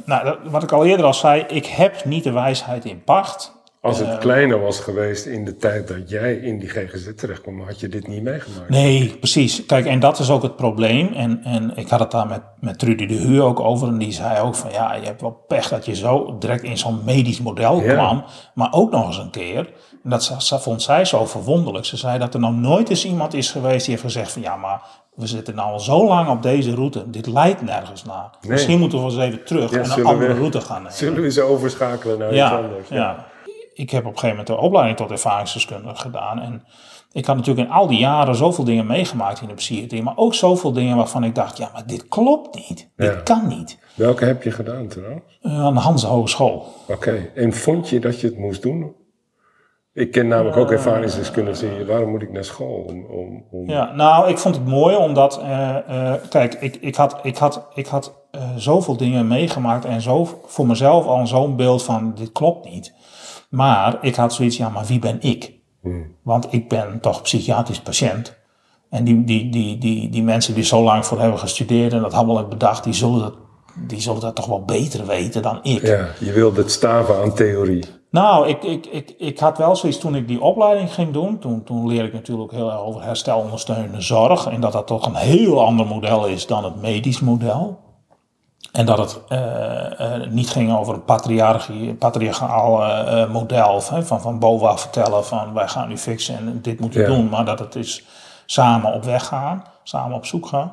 nou, 0.04 0.36
wat 0.44 0.62
ik 0.62 0.72
al 0.72 0.84
eerder 0.84 1.06
al 1.06 1.14
zei, 1.14 1.44
ik 1.48 1.66
heb 1.66 2.04
niet 2.04 2.24
de 2.24 2.32
wijsheid 2.32 2.84
in 2.84 3.04
pacht. 3.04 3.55
Als 3.86 3.98
het 3.98 4.18
kleiner 4.18 4.60
was 4.60 4.80
geweest 4.80 5.26
in 5.26 5.44
de 5.44 5.56
tijd 5.56 5.88
dat 5.88 6.10
jij 6.10 6.34
in 6.34 6.58
die 6.58 6.68
GGZ 6.68 7.14
terecht 7.16 7.40
kwam, 7.40 7.60
had 7.60 7.80
je 7.80 7.88
dit 7.88 8.08
niet 8.08 8.22
meegemaakt. 8.22 8.68
Nee, 8.68 9.16
precies. 9.18 9.66
Kijk, 9.66 9.86
en 9.86 10.00
dat 10.00 10.18
is 10.18 10.30
ook 10.30 10.42
het 10.42 10.56
probleem. 10.56 11.12
En, 11.12 11.40
en 11.44 11.76
ik 11.76 11.88
had 11.88 12.00
het 12.00 12.10
daar 12.10 12.26
met, 12.26 12.42
met 12.60 12.78
Trudy 12.78 13.06
de 13.06 13.14
Huur 13.14 13.42
ook 13.42 13.60
over. 13.60 13.88
En 13.88 13.98
die 13.98 14.12
zei 14.12 14.40
ook 14.40 14.54
van, 14.54 14.70
ja, 14.72 14.94
je 14.94 15.06
hebt 15.06 15.20
wel 15.20 15.44
pech 15.46 15.68
dat 15.68 15.84
je 15.84 15.94
zo 15.94 16.36
direct 16.38 16.62
in 16.62 16.78
zo'n 16.78 17.00
medisch 17.04 17.40
model 17.40 17.80
kwam. 17.80 18.24
Maar 18.54 18.72
ook 18.72 18.90
nog 18.90 19.06
eens 19.06 19.18
een 19.18 19.30
keer, 19.30 19.72
en 20.04 20.10
dat 20.10 20.62
vond 20.62 20.82
zij 20.82 21.04
zo 21.04 21.26
verwonderlijk. 21.26 21.84
Ze 21.84 21.96
zei 21.96 22.18
dat 22.18 22.34
er 22.34 22.40
nog 22.40 22.54
nooit 22.56 22.90
eens 22.90 23.04
iemand 23.04 23.34
is 23.34 23.50
geweest 23.50 23.84
die 23.84 23.90
heeft 23.90 24.06
gezegd 24.06 24.32
van, 24.32 24.42
ja, 24.42 24.56
maar 24.56 24.82
we 25.14 25.26
zitten 25.26 25.54
nou 25.54 25.72
al 25.72 25.80
zo 25.80 26.06
lang 26.06 26.28
op 26.28 26.42
deze 26.42 26.74
route. 26.74 27.10
Dit 27.10 27.26
leidt 27.26 27.62
nergens 27.62 28.04
naar. 28.04 28.30
Misschien 28.46 28.78
moeten 28.78 28.98
we 28.98 29.04
eens 29.04 29.16
even 29.16 29.44
terug 29.44 29.72
en 29.72 29.90
een 29.90 30.04
andere 30.04 30.34
route 30.34 30.60
gaan 30.60 30.76
nemen. 30.76 30.92
Zullen 30.92 31.22
we 31.22 31.30
ze 31.30 31.42
overschakelen 31.42 32.18
naar 32.18 32.34
ja, 32.34 32.46
iets 32.46 32.64
anders? 32.64 32.88
Ja. 32.88 33.26
Ik 33.76 33.90
heb 33.90 34.00
op 34.00 34.12
een 34.12 34.18
gegeven 34.18 34.36
moment 34.36 34.46
de 34.46 34.66
opleiding 34.66 34.96
tot 34.96 35.10
ervaringsdeskundige 35.10 35.96
gedaan. 35.96 36.40
En 36.40 36.64
ik 37.12 37.26
had 37.26 37.36
natuurlijk 37.36 37.68
in 37.68 37.74
al 37.74 37.86
die 37.86 37.98
jaren 37.98 38.34
zoveel 38.34 38.64
dingen 38.64 38.86
meegemaakt 38.86 39.40
in 39.40 39.48
de 39.48 39.54
psychiatrie. 39.54 40.02
Maar 40.02 40.16
ook 40.16 40.34
zoveel 40.34 40.72
dingen 40.72 40.96
waarvan 40.96 41.24
ik 41.24 41.34
dacht, 41.34 41.56
ja, 41.56 41.70
maar 41.72 41.86
dit 41.86 42.08
klopt 42.08 42.54
niet. 42.54 42.90
Dit 42.96 43.22
kan 43.22 43.48
niet. 43.48 43.78
Welke 43.94 44.24
heb 44.24 44.42
je 44.42 44.50
gedaan 44.50 44.88
trouwens? 44.88 45.38
Uh, 45.42 45.64
aan 45.64 45.74
de 45.74 45.80
Hanse 45.80 46.06
Hogeschool. 46.06 46.66
Oké. 46.88 47.30
En 47.34 47.52
vond 47.52 47.88
je 47.88 48.00
dat 48.00 48.20
je 48.20 48.26
het 48.26 48.38
moest 48.38 48.62
doen? 48.62 48.94
Ik 49.92 50.10
ken 50.10 50.28
namelijk 50.28 50.56
ook 50.56 50.70
ervaringsdeskundigen. 50.70 51.86
Waarom 51.86 52.10
moet 52.10 52.22
ik 52.22 52.32
naar 52.32 52.44
school? 52.44 52.84
Om, 52.88 53.04
om, 53.04 53.44
om... 53.50 53.68
Ja, 53.68 53.92
nou, 53.94 54.28
ik 54.28 54.38
vond 54.38 54.54
het 54.54 54.66
mooi 54.66 54.96
omdat, 54.96 55.40
uh, 55.42 55.76
uh, 55.90 56.12
kijk, 56.28 56.54
ik, 56.54 56.76
ik 56.76 56.96
had, 56.96 57.18
ik 57.22 57.36
had, 57.36 57.66
ik 57.74 57.86
had 57.86 58.14
uh, 58.32 58.42
zoveel 58.56 58.96
dingen 58.96 59.26
meegemaakt 59.26 59.84
en 59.84 60.00
zo 60.00 60.40
voor 60.46 60.66
mezelf 60.66 61.06
al 61.06 61.26
zo'n 61.26 61.56
beeld 61.56 61.82
van 61.82 62.14
dit 62.14 62.32
klopt 62.32 62.70
niet. 62.70 62.94
Maar 63.56 63.98
ik 64.00 64.14
had 64.14 64.34
zoiets, 64.34 64.56
ja, 64.56 64.68
maar 64.68 64.84
wie 64.84 64.98
ben 64.98 65.20
ik? 65.20 65.52
Hmm. 65.82 66.14
Want 66.22 66.46
ik 66.50 66.68
ben 66.68 67.00
toch 67.00 67.22
psychiatrisch 67.22 67.80
patiënt. 67.80 68.36
En 68.90 69.04
die, 69.04 69.24
die, 69.24 69.50
die, 69.50 69.78
die, 69.78 70.08
die 70.10 70.22
mensen 70.22 70.54
die 70.54 70.64
zo 70.64 70.82
lang 70.82 71.06
voor 71.06 71.20
hebben 71.20 71.38
gestudeerd 71.38 71.92
en 71.92 72.00
dat 72.00 72.12
allemaal 72.12 72.36
hebben 72.36 72.58
bedacht, 72.58 72.84
die 72.84 72.92
zullen 72.92 73.20
dat, 73.20 73.34
die 73.88 74.00
zullen 74.00 74.20
dat 74.20 74.34
toch 74.34 74.46
wel 74.46 74.64
beter 74.64 75.06
weten 75.06 75.42
dan 75.42 75.58
ik. 75.62 75.86
Ja, 75.86 76.08
je 76.20 76.32
wilde 76.32 76.60
het 76.60 76.70
staven 76.70 77.22
aan 77.22 77.34
theorie. 77.34 77.84
Nou, 78.10 78.48
ik, 78.48 78.62
ik, 78.62 78.86
ik, 78.86 79.14
ik 79.18 79.38
had 79.38 79.58
wel 79.58 79.76
zoiets 79.76 79.98
toen 79.98 80.14
ik 80.14 80.28
die 80.28 80.40
opleiding 80.40 80.94
ging 80.94 81.12
doen. 81.12 81.38
Toen, 81.38 81.64
toen 81.64 81.86
leerde 81.86 82.08
ik 82.08 82.12
natuurlijk 82.12 82.52
heel 82.52 82.70
erg 82.70 82.80
over 82.80 83.02
herstelondersteunende 83.02 84.00
zorg. 84.00 84.46
En 84.46 84.60
dat 84.60 84.72
dat 84.72 84.86
toch 84.86 85.06
een 85.06 85.14
heel 85.14 85.64
ander 85.64 85.86
model 85.86 86.26
is 86.26 86.46
dan 86.46 86.64
het 86.64 86.80
medisch 86.80 87.20
model. 87.20 87.78
En 88.76 88.86
dat 88.86 88.98
het 88.98 89.20
uh, 89.28 89.38
uh, 90.00 90.26
niet 90.30 90.50
ging 90.50 90.76
over 90.76 90.94
een 90.94 91.04
patriarchaal 91.98 92.82
uh, 92.82 93.30
model 93.30 93.80
van, 93.80 94.06
van, 94.06 94.20
van 94.20 94.38
bovenaf 94.38 94.80
vertellen 94.80 95.24
van 95.24 95.52
wij 95.52 95.68
gaan 95.68 95.88
nu 95.88 95.98
fixen 95.98 96.36
en 96.36 96.58
dit 96.62 96.80
moeten 96.80 97.00
we 97.00 97.10
ja. 97.10 97.14
doen. 97.14 97.28
Maar 97.28 97.44
dat 97.44 97.58
het 97.58 97.74
is 97.74 98.04
samen 98.46 98.92
op 98.92 99.04
weg 99.04 99.26
gaan, 99.26 99.64
samen 99.82 100.16
op 100.16 100.26
zoek 100.26 100.46
gaan. 100.46 100.72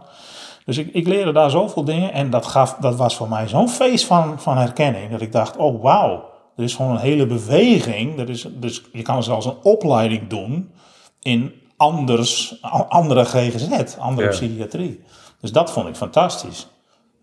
Dus 0.65 0.77
ik, 0.77 0.93
ik 0.93 1.07
leerde 1.07 1.31
daar 1.31 1.49
zoveel 1.49 1.83
dingen 1.83 2.13
en 2.13 2.29
dat, 2.29 2.45
gaf, 2.45 2.75
dat 2.79 2.95
was 2.95 3.15
voor 3.15 3.29
mij 3.29 3.47
zo'n 3.47 3.69
feest 3.69 4.05
van, 4.05 4.39
van 4.39 4.57
herkenning. 4.57 5.11
Dat 5.11 5.21
ik 5.21 5.31
dacht, 5.31 5.57
oh 5.57 5.81
wauw, 5.83 6.29
er 6.55 6.63
is 6.63 6.75
gewoon 6.75 6.91
een 6.91 6.97
hele 7.01 7.25
beweging. 7.25 8.17
Dat 8.17 8.29
is, 8.29 8.47
dus 8.51 8.81
je 8.93 9.01
kan 9.01 9.23
zelfs 9.23 9.45
een 9.45 9.61
opleiding 9.61 10.29
doen 10.29 10.71
in 11.19 11.53
anders, 11.77 12.61
andere 12.87 13.25
GGZ, 13.25 13.97
andere 13.97 14.27
ja. 14.27 14.33
psychiatrie. 14.33 15.03
Dus 15.39 15.51
dat 15.51 15.71
vond 15.71 15.87
ik 15.87 15.95
fantastisch. 15.95 16.67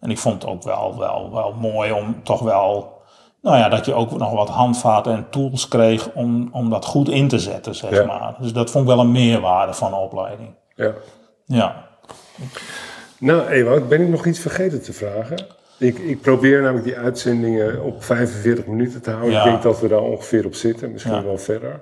En 0.00 0.10
ik 0.10 0.18
vond 0.18 0.42
het 0.42 0.50
ook 0.50 0.62
wel, 0.62 0.98
wel, 0.98 1.30
wel 1.32 1.54
mooi 1.60 1.92
om 1.92 2.22
toch 2.22 2.40
wel, 2.40 3.02
nou 3.42 3.56
ja, 3.56 3.68
dat 3.68 3.86
je 3.86 3.94
ook 3.94 4.18
nog 4.18 4.32
wat 4.32 4.48
handvaten 4.48 5.12
en 5.12 5.26
tools 5.30 5.68
kreeg 5.68 6.12
om, 6.12 6.48
om 6.52 6.70
dat 6.70 6.84
goed 6.84 7.08
in 7.08 7.28
te 7.28 7.38
zetten, 7.38 7.74
zeg 7.74 7.90
ja. 7.90 8.04
maar. 8.04 8.36
Dus 8.40 8.52
dat 8.52 8.70
vond 8.70 8.88
ik 8.88 8.94
wel 8.94 9.04
een 9.04 9.12
meerwaarde 9.12 9.74
van 9.74 9.90
de 9.90 9.96
opleiding. 9.96 10.54
Ja. 10.74 10.92
Ja. 11.44 11.88
Nou, 13.18 13.48
Ewout, 13.48 13.88
ben 13.88 14.00
ik 14.00 14.08
nog 14.08 14.26
iets 14.26 14.38
vergeten 14.38 14.82
te 14.82 14.92
vragen? 14.92 15.46
Ik, 15.78 15.98
ik 15.98 16.20
probeer 16.20 16.62
namelijk 16.62 16.84
die 16.84 16.96
uitzendingen 16.96 17.82
op 17.82 18.04
45 18.04 18.66
minuten 18.66 19.02
te 19.02 19.10
houden. 19.10 19.32
Ja. 19.32 19.38
Ik 19.38 19.50
denk 19.50 19.62
dat 19.62 19.80
we 19.80 19.88
daar 19.88 20.00
ongeveer 20.00 20.46
op 20.46 20.54
zitten, 20.54 20.92
misschien 20.92 21.14
ja. 21.14 21.24
wel 21.24 21.38
verder. 21.38 21.80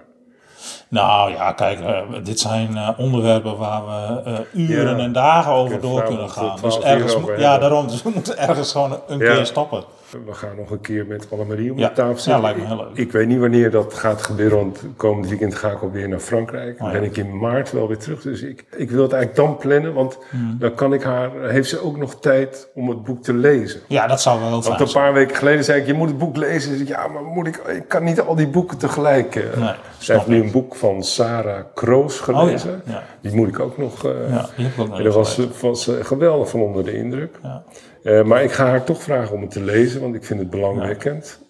Nou 0.89 1.31
ja, 1.31 1.53
kijk, 1.53 1.81
uh, 1.81 1.99
dit 2.23 2.41
zijn 2.41 2.71
uh, 2.73 2.89
onderwerpen 2.97 3.57
waar 3.57 3.83
we 3.87 4.31
uh, 4.55 4.69
uren 4.69 4.97
ja, 4.97 5.03
en 5.03 5.13
dagen 5.13 5.53
over 5.53 5.81
door 5.81 6.03
kunnen 6.03 6.31
gaan. 6.31 6.59
Dus 6.63 6.81
ergens, 6.81 7.17
ja, 7.37 7.59
daarom, 7.59 7.89
dus 7.89 8.03
we 8.03 8.11
moeten 8.15 8.39
ergens 8.39 8.73
gewoon 8.73 8.99
een 9.09 9.19
keer 9.19 9.47
stoppen. 9.47 9.85
We 10.11 10.35
gaan 10.35 10.57
nog 10.57 10.71
een 10.71 10.81
keer 10.81 11.07
met 11.07 11.27
Annemarie 11.31 11.73
om 11.73 11.79
ja. 11.79 11.89
de 11.89 11.95
tafel 11.95 12.15
zitten. 12.15 12.33
Ja, 12.33 12.41
lijkt 12.41 12.59
me 12.59 12.67
heel 12.67 12.77
leuk. 12.77 12.91
Ik, 12.91 12.97
ik, 12.97 13.13
weet 13.13 13.27
niet 13.27 13.39
wanneer 13.39 13.71
dat 13.71 13.95
gaat 13.95 14.23
gebeuren, 14.23 14.57
want 14.57 14.81
komend 14.97 15.29
weekend 15.29 15.55
ga 15.55 15.71
ik 15.71 15.83
alweer 15.83 16.09
naar 16.09 16.19
Frankrijk. 16.19 16.79
Dan 16.79 16.87
oh, 16.87 16.93
ben 16.93 17.03
ik 17.03 17.17
in 17.17 17.39
maart 17.39 17.73
wel 17.73 17.89
weer 17.89 17.99
terug. 17.99 18.23
Dus 18.23 18.43
ik, 18.43 18.65
ik 18.77 18.91
wil 18.91 19.03
het 19.03 19.13
eigenlijk 19.13 19.47
dan 19.47 19.57
plannen, 19.57 19.95
want 19.95 20.19
hmm. 20.31 20.57
dan 20.59 20.75
kan 20.75 20.93
ik 20.93 21.03
haar, 21.03 21.31
heeft 21.51 21.69
ze 21.69 21.83
ook 21.83 21.97
nog 21.97 22.21
tijd 22.21 22.69
om 22.75 22.89
het 22.89 23.05
boek 23.05 23.23
te 23.23 23.35
lezen. 23.35 23.81
Ja, 23.87 24.07
dat 24.07 24.21
zou 24.21 24.41
wel 24.41 24.49
heel 24.49 24.63
fijn 24.63 24.77
Want 24.77 24.89
een 24.89 25.01
paar 25.01 25.13
weken 25.13 25.37
geleden 25.37 25.65
zei 25.65 25.81
ik, 25.81 25.87
je 25.87 25.95
moet 25.95 26.09
het 26.09 26.19
boek 26.19 26.37
lezen. 26.37 26.71
Dus 26.71 26.81
ik, 26.81 26.89
ja, 26.89 27.07
maar 27.07 27.23
moet 27.23 27.47
ik, 27.47 27.57
ik 27.57 27.89
kan 27.89 28.05
niet 28.05 28.21
al 28.21 28.35
die 28.35 28.49
boeken 28.49 28.79
tegelijk. 28.79 29.35
Nee, 29.35 29.75
ze 29.99 30.13
heeft 30.13 30.27
nu 30.27 30.41
een 30.43 30.51
boek 30.51 30.75
van 30.75 31.03
Sarah 31.03 31.65
Kroos 31.75 32.21
gelezen. 32.21 32.71
Oh, 32.71 32.87
ja. 32.87 32.93
Ja. 32.93 33.03
Die 33.21 33.35
moet 33.35 33.49
ik 33.49 33.61
ook 33.61 33.79
nog. 33.79 34.07
Uh, 34.07 34.13
ja, 34.31 34.49
die 34.57 34.65
heb 34.65 34.75
ik 34.75 34.81
ook 34.81 34.89
nog 34.89 34.99
en 34.99 35.05
daar 35.05 35.13
was, 35.13 35.41
was 35.61 35.89
uh, 35.89 36.05
geweldig 36.05 36.49
van 36.49 36.61
onder 36.61 36.85
de 36.85 36.97
indruk. 36.97 37.39
Ja. 37.43 37.63
Uh, 38.09 38.23
maar 38.23 38.43
ik 38.43 38.53
ga 38.53 38.67
haar 38.67 38.85
toch 38.85 39.03
vragen 39.03 39.35
om 39.35 39.41
het 39.41 39.51
te 39.51 39.63
lezen, 39.63 40.01
want 40.01 40.15
ik 40.15 40.25
vind 40.25 40.41
het 40.41 40.51
belangwekkend. 40.51 41.41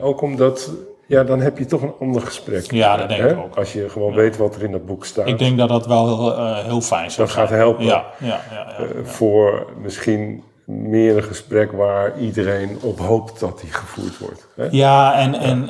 ook 0.00 0.20
omdat, 0.20 0.70
ja, 1.06 1.24
dan 1.24 1.40
heb 1.40 1.58
je 1.58 1.64
toch 1.64 1.82
een 1.82 1.94
ander 2.00 2.22
gesprek. 2.22 2.70
Ja, 2.70 2.96
dat 2.96 3.08
denk 3.08 3.20
hè? 3.20 3.30
ik 3.30 3.38
ook. 3.38 3.56
Als 3.56 3.72
je 3.72 3.88
gewoon 3.88 4.14
weet 4.14 4.36
wat 4.36 4.54
er 4.54 4.62
in 4.62 4.72
dat 4.72 4.86
boek 4.86 5.04
staat. 5.04 5.26
Ik 5.26 5.38
denk 5.38 5.58
dat 5.58 5.68
dat 5.68 5.86
wel 5.86 6.06
heel, 6.06 6.62
heel 6.62 6.80
fijn 6.80 6.80
zou 6.80 7.00
dat 7.00 7.10
zijn. 7.10 7.26
Dat 7.26 7.30
gaat 7.30 7.48
helpen. 7.48 7.84
Ja, 7.84 8.04
ja, 8.18 8.40
ja, 8.50 8.76
voor 9.02 9.66
misschien 9.82 10.42
meer 10.64 11.16
een 11.16 11.22
gesprek 11.22 11.72
waar 11.72 12.18
iedereen 12.18 12.78
op 12.82 12.98
hoopt 12.98 13.40
dat 13.40 13.60
die 13.60 13.72
gevoerd 13.72 14.18
wordt. 14.18 14.48
Hè? 14.56 14.66
Ja, 14.70 15.14
en, 15.14 15.34
en 15.34 15.68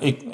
ik 0.00 0.24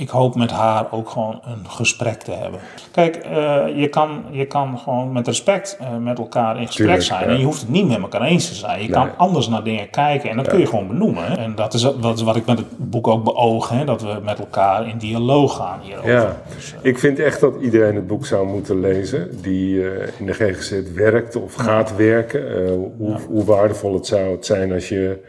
ik 0.00 0.08
hoop 0.08 0.34
met 0.34 0.50
haar 0.50 0.86
ook 0.90 1.10
gewoon 1.10 1.40
een 1.44 1.70
gesprek 1.70 2.22
te 2.22 2.32
hebben. 2.32 2.60
Kijk, 2.90 3.16
uh, 3.16 3.32
je, 3.80 3.88
kan, 3.88 4.24
je 4.30 4.46
kan 4.46 4.78
gewoon 4.78 5.12
met 5.12 5.26
respect 5.26 5.78
uh, 5.80 5.96
met 5.96 6.18
elkaar 6.18 6.56
in 6.60 6.66
gesprek 6.66 6.86
Tuurlijk, 6.86 7.02
zijn. 7.02 7.24
Ja. 7.24 7.26
En 7.26 7.38
je 7.38 7.44
hoeft 7.44 7.60
het 7.60 7.70
niet 7.70 7.88
met 7.88 7.98
elkaar 7.98 8.22
eens 8.22 8.48
te 8.48 8.54
zijn. 8.54 8.82
Je 8.82 8.88
nee. 8.88 8.90
kan 8.90 9.10
anders 9.16 9.48
naar 9.48 9.64
dingen 9.64 9.90
kijken 9.90 10.30
en 10.30 10.36
dat 10.36 10.44
ja. 10.44 10.50
kun 10.50 10.60
je 10.60 10.66
gewoon 10.66 10.88
benoemen. 10.88 11.38
En 11.38 11.54
dat 11.54 11.74
is, 11.74 11.80
dat 11.80 12.16
is 12.16 12.22
wat 12.22 12.36
ik 12.36 12.46
met 12.46 12.58
het 12.58 12.66
boek 12.90 13.06
ook 13.06 13.24
beoog. 13.24 13.68
Hè? 13.68 13.84
Dat 13.84 14.02
we 14.02 14.20
met 14.22 14.38
elkaar 14.38 14.88
in 14.88 14.98
dialoog 14.98 15.56
gaan 15.56 15.80
hierover. 15.82 16.10
Ja, 16.10 16.36
dus, 16.54 16.72
uh, 16.72 16.78
ik 16.82 16.98
vind 16.98 17.18
echt 17.18 17.40
dat 17.40 17.54
iedereen 17.60 17.94
het 17.94 18.06
boek 18.06 18.26
zou 18.26 18.46
moeten 18.46 18.80
lezen. 18.80 19.42
Die 19.42 19.82
in 20.18 20.26
de 20.26 20.32
GGZ 20.32 20.92
werkt 20.94 21.36
of 21.36 21.54
gaat 21.54 21.96
werken. 21.96 22.72
Hoe, 22.98 23.16
hoe, 23.28 23.44
waardevol 23.44 23.94
het 23.94 24.06
zou 24.06 24.30
het 24.30 24.46
zijn 24.46 24.72
als 24.72 24.88
je 24.88 25.24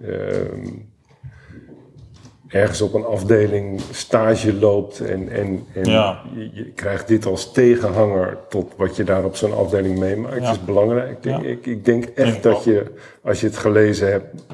ehm, 0.00 0.66
ergens 2.48 2.80
op 2.80 2.94
een 2.94 3.04
afdeling 3.04 3.80
stage 3.90 4.54
loopt 4.54 5.00
en, 5.00 5.28
en, 5.28 5.64
en 5.72 5.84
ja. 5.84 6.22
je, 6.34 6.50
je, 6.52 6.64
krijgt 6.64 7.08
dit 7.08 7.26
als 7.26 7.52
tegenhanger 7.52 8.38
tot 8.48 8.72
wat 8.76 8.96
je 8.96 9.04
daar 9.04 9.24
op 9.24 9.36
zo'n 9.36 9.56
afdeling 9.56 9.98
meemaakt, 9.98 10.42
ja. 10.42 10.50
is 10.50 10.64
belangrijk. 10.64 11.22
Denk, 11.22 11.42
ja. 11.42 11.48
ik, 11.48 11.66
ik 11.66 11.84
denk 11.84 12.04
echt 12.04 12.16
denk 12.16 12.42
dat 12.42 12.64
je, 12.64 12.84
als 13.22 13.40
je 13.40 13.46
het 13.46 13.56
gelezen 13.56 14.10
hebt, 14.10 14.44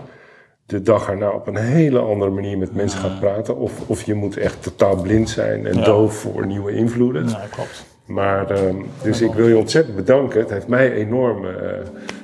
de 0.66 0.83
dag 0.83 1.09
erna 1.09 1.31
op 1.31 1.46
een 1.46 1.57
hele 1.57 1.98
andere 1.98 2.31
manier 2.31 2.59
met 2.59 2.74
mensen 2.74 2.98
gaat 2.98 3.20
praten. 3.20 3.57
Of, 3.57 3.72
of 3.87 4.02
je 4.02 4.14
moet 4.14 4.37
echt 4.37 4.62
totaal 4.62 4.96
blind 4.96 5.31
zijn 5.31 5.66
en 5.66 5.85
doof 5.85 6.14
voor 6.14 6.46
nieuwe 6.46 6.74
invloeden. 6.74 7.28
Ja, 7.28 7.46
klopt. 7.50 7.85
Maar, 8.07 8.64
um, 8.66 8.87
dus 9.02 9.20
ik 9.20 9.33
wil 9.33 9.48
je 9.48 9.57
ontzettend 9.57 9.96
bedanken. 9.96 10.40
Het 10.40 10.50
heeft 10.50 10.66
mij 10.66 10.92
enorm 10.92 11.44
uh, 11.44 11.52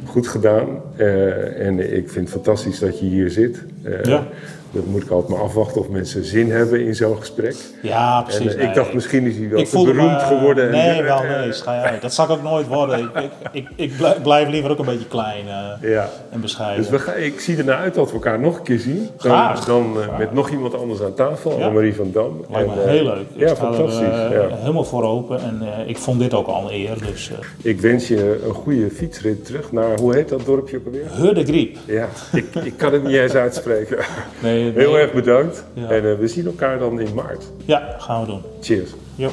goed 0.04 0.28
gedaan. 0.28 0.82
Uh, 0.96 1.66
en 1.66 1.96
ik 1.96 2.10
vind 2.10 2.24
het 2.24 2.34
fantastisch 2.34 2.78
dat 2.78 2.98
je 2.98 3.06
hier 3.06 3.30
zit. 3.30 3.62
Uh, 3.84 4.02
ja. 4.02 4.26
Dat 4.70 4.86
moet 4.86 5.02
ik 5.02 5.10
altijd 5.10 5.38
maar 5.38 5.46
afwachten 5.46 5.80
of 5.80 5.88
mensen 5.88 6.24
zin 6.24 6.50
hebben 6.50 6.86
in 6.86 6.94
zo'n 6.94 7.16
gesprek. 7.18 7.56
Ja, 7.82 8.22
precies. 8.22 8.46
En, 8.46 8.52
uh, 8.52 8.56
nee, 8.56 8.66
ik 8.66 8.74
dacht, 8.74 8.94
misschien 8.94 9.26
is 9.26 9.36
hij 9.36 9.48
wel 9.48 9.64
te 9.64 9.82
beroemd 9.82 10.12
me, 10.12 10.18
geworden. 10.18 10.70
Nee, 10.70 10.90
en, 10.90 11.04
wel 11.04 11.22
nee. 11.22 12.00
Dat 12.00 12.14
zal 12.14 12.24
ik 12.24 12.30
ook 12.30 12.42
nooit 12.42 12.66
worden. 12.66 12.98
ik, 12.98 13.30
ik, 13.52 13.68
ik, 13.76 13.90
ik, 13.98 14.22
blijf 14.22 14.48
liever 14.48 14.70
ook 14.70 14.78
een 14.78 14.84
beetje 14.84 15.06
klein 15.06 15.44
uh, 15.46 15.90
ja. 15.90 16.08
en 16.30 16.40
bescheiden. 16.40 16.82
Dus 16.82 16.90
we 16.90 16.98
gaan, 16.98 17.16
ik 17.16 17.40
zie 17.40 17.56
ernaar 17.56 17.78
uit 17.78 17.94
dat 17.94 18.06
we 18.06 18.12
elkaar 18.12 18.40
nog 18.40 18.56
een 18.56 18.62
keer 18.62 18.78
zien. 18.78 18.98
Dan, 18.98 19.30
Graag. 19.30 19.64
dan 19.64 19.94
uh, 19.96 20.18
met 20.18 20.32
nog 20.32 20.50
iemand 20.50 20.74
anders 20.74 21.02
aan 21.02 21.14
tafel, 21.14 21.58
ja. 21.58 21.70
Marie 21.70 21.94
van 21.94 22.10
Dam. 22.12 22.44
Lijkt 22.50 22.74
me 22.74 22.80
heel 22.88 23.04
leuk. 23.04 23.26
Ja, 23.34 23.56
fantastisch. 23.56 23.98
Er, 23.98 24.48
ja. 24.48 24.56
Helemaal 24.56 24.84
voor 24.84 25.04
open. 25.04 25.40
En 25.40 25.62
ik 25.86 25.98
vond 25.98 26.20
dit 26.20 26.34
ook 26.34 26.46
al 26.46 26.62
een 26.62 26.74
eer. 26.74 26.96
Dus, 27.06 27.30
ik 27.62 27.80
wens 27.80 28.08
je 28.08 28.40
een 28.46 28.54
goede 28.54 28.90
fietsrit 28.90 29.44
terug 29.44 29.72
naar, 29.72 29.98
hoe 29.98 30.14
heet 30.14 30.28
dat 30.28 30.44
dorpje 30.44 30.76
ook 30.76 30.84
alweer? 30.84 31.06
Hurdegriep. 31.10 31.76
Ja, 31.86 32.08
ik, 32.32 32.54
ik 32.54 32.76
kan 32.76 32.92
het 32.92 33.04
niet 33.04 33.16
eens 33.16 33.34
uitspreken. 33.34 33.98
Nee, 34.42 34.57
nee. 34.62 34.72
Heel 34.72 34.98
erg 34.98 35.12
bedankt. 35.12 35.64
Ja. 35.72 35.90
En 35.90 36.04
uh, 36.04 36.18
we 36.18 36.28
zien 36.28 36.46
elkaar 36.46 36.78
dan 36.78 37.00
in 37.00 37.14
maart. 37.14 37.44
Ja, 37.64 37.96
gaan 37.98 38.20
we 38.20 38.26
doen. 38.26 38.42
Cheers. 38.60 38.90
Jo. 39.14 39.30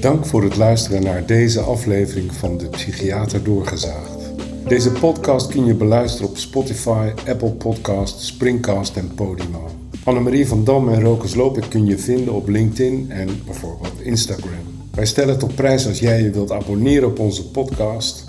Dank 0.00 0.26
voor 0.26 0.42
het 0.42 0.56
luisteren 0.56 1.02
naar 1.02 1.26
deze 1.26 1.60
aflevering 1.60 2.34
van 2.34 2.58
De 2.58 2.68
Psychiater 2.68 3.44
Doorgezaagd. 3.44 4.22
Deze 4.68 4.90
podcast 4.90 5.50
kun 5.50 5.64
je 5.64 5.74
beluisteren 5.74 6.28
op 6.28 6.36
Spotify, 6.36 7.12
Apple 7.28 7.50
Podcasts, 7.50 8.26
Springcast 8.26 8.96
en 8.96 9.14
Podimo. 9.14 9.70
Annemarie 10.04 10.46
van 10.46 10.64
Dam 10.64 10.88
en 10.88 11.02
Rokus 11.02 11.34
Lopik 11.34 11.64
kun 11.68 11.86
je 11.86 11.98
vinden 11.98 12.34
op 12.34 12.48
LinkedIn 12.48 13.10
en 13.10 13.28
bijvoorbeeld 13.44 14.00
Instagram. 14.00 14.71
Wij 14.94 15.06
stellen 15.06 15.34
het 15.34 15.42
op 15.42 15.54
prijs 15.54 15.86
als 15.86 15.98
jij 15.98 16.22
je 16.22 16.30
wilt 16.30 16.50
abonneren 16.50 17.08
op 17.08 17.18
onze 17.18 17.50
podcast 17.50 18.24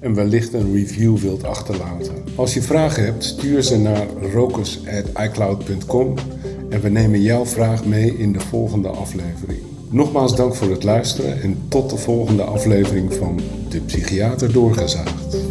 en 0.00 0.14
wellicht 0.14 0.52
een 0.52 0.72
review 0.72 1.16
wilt 1.16 1.44
achterlaten. 1.44 2.24
Als 2.34 2.54
je 2.54 2.62
vragen 2.62 3.04
hebt, 3.04 3.24
stuur 3.24 3.62
ze 3.62 3.78
naar 3.78 4.06
rokus.icloud.com 4.32 6.14
en 6.68 6.80
we 6.80 6.88
nemen 6.88 7.22
jouw 7.22 7.46
vraag 7.46 7.84
mee 7.84 8.18
in 8.18 8.32
de 8.32 8.40
volgende 8.40 8.88
aflevering. 8.88 9.58
Nogmaals 9.88 10.36
dank 10.36 10.54
voor 10.54 10.70
het 10.70 10.84
luisteren 10.84 11.42
en 11.42 11.58
tot 11.68 11.90
de 11.90 11.96
volgende 11.96 12.42
aflevering 12.42 13.14
van 13.14 13.40
De 13.68 13.80
Psychiater 13.80 14.52
Doorgezaagd. 14.52 15.43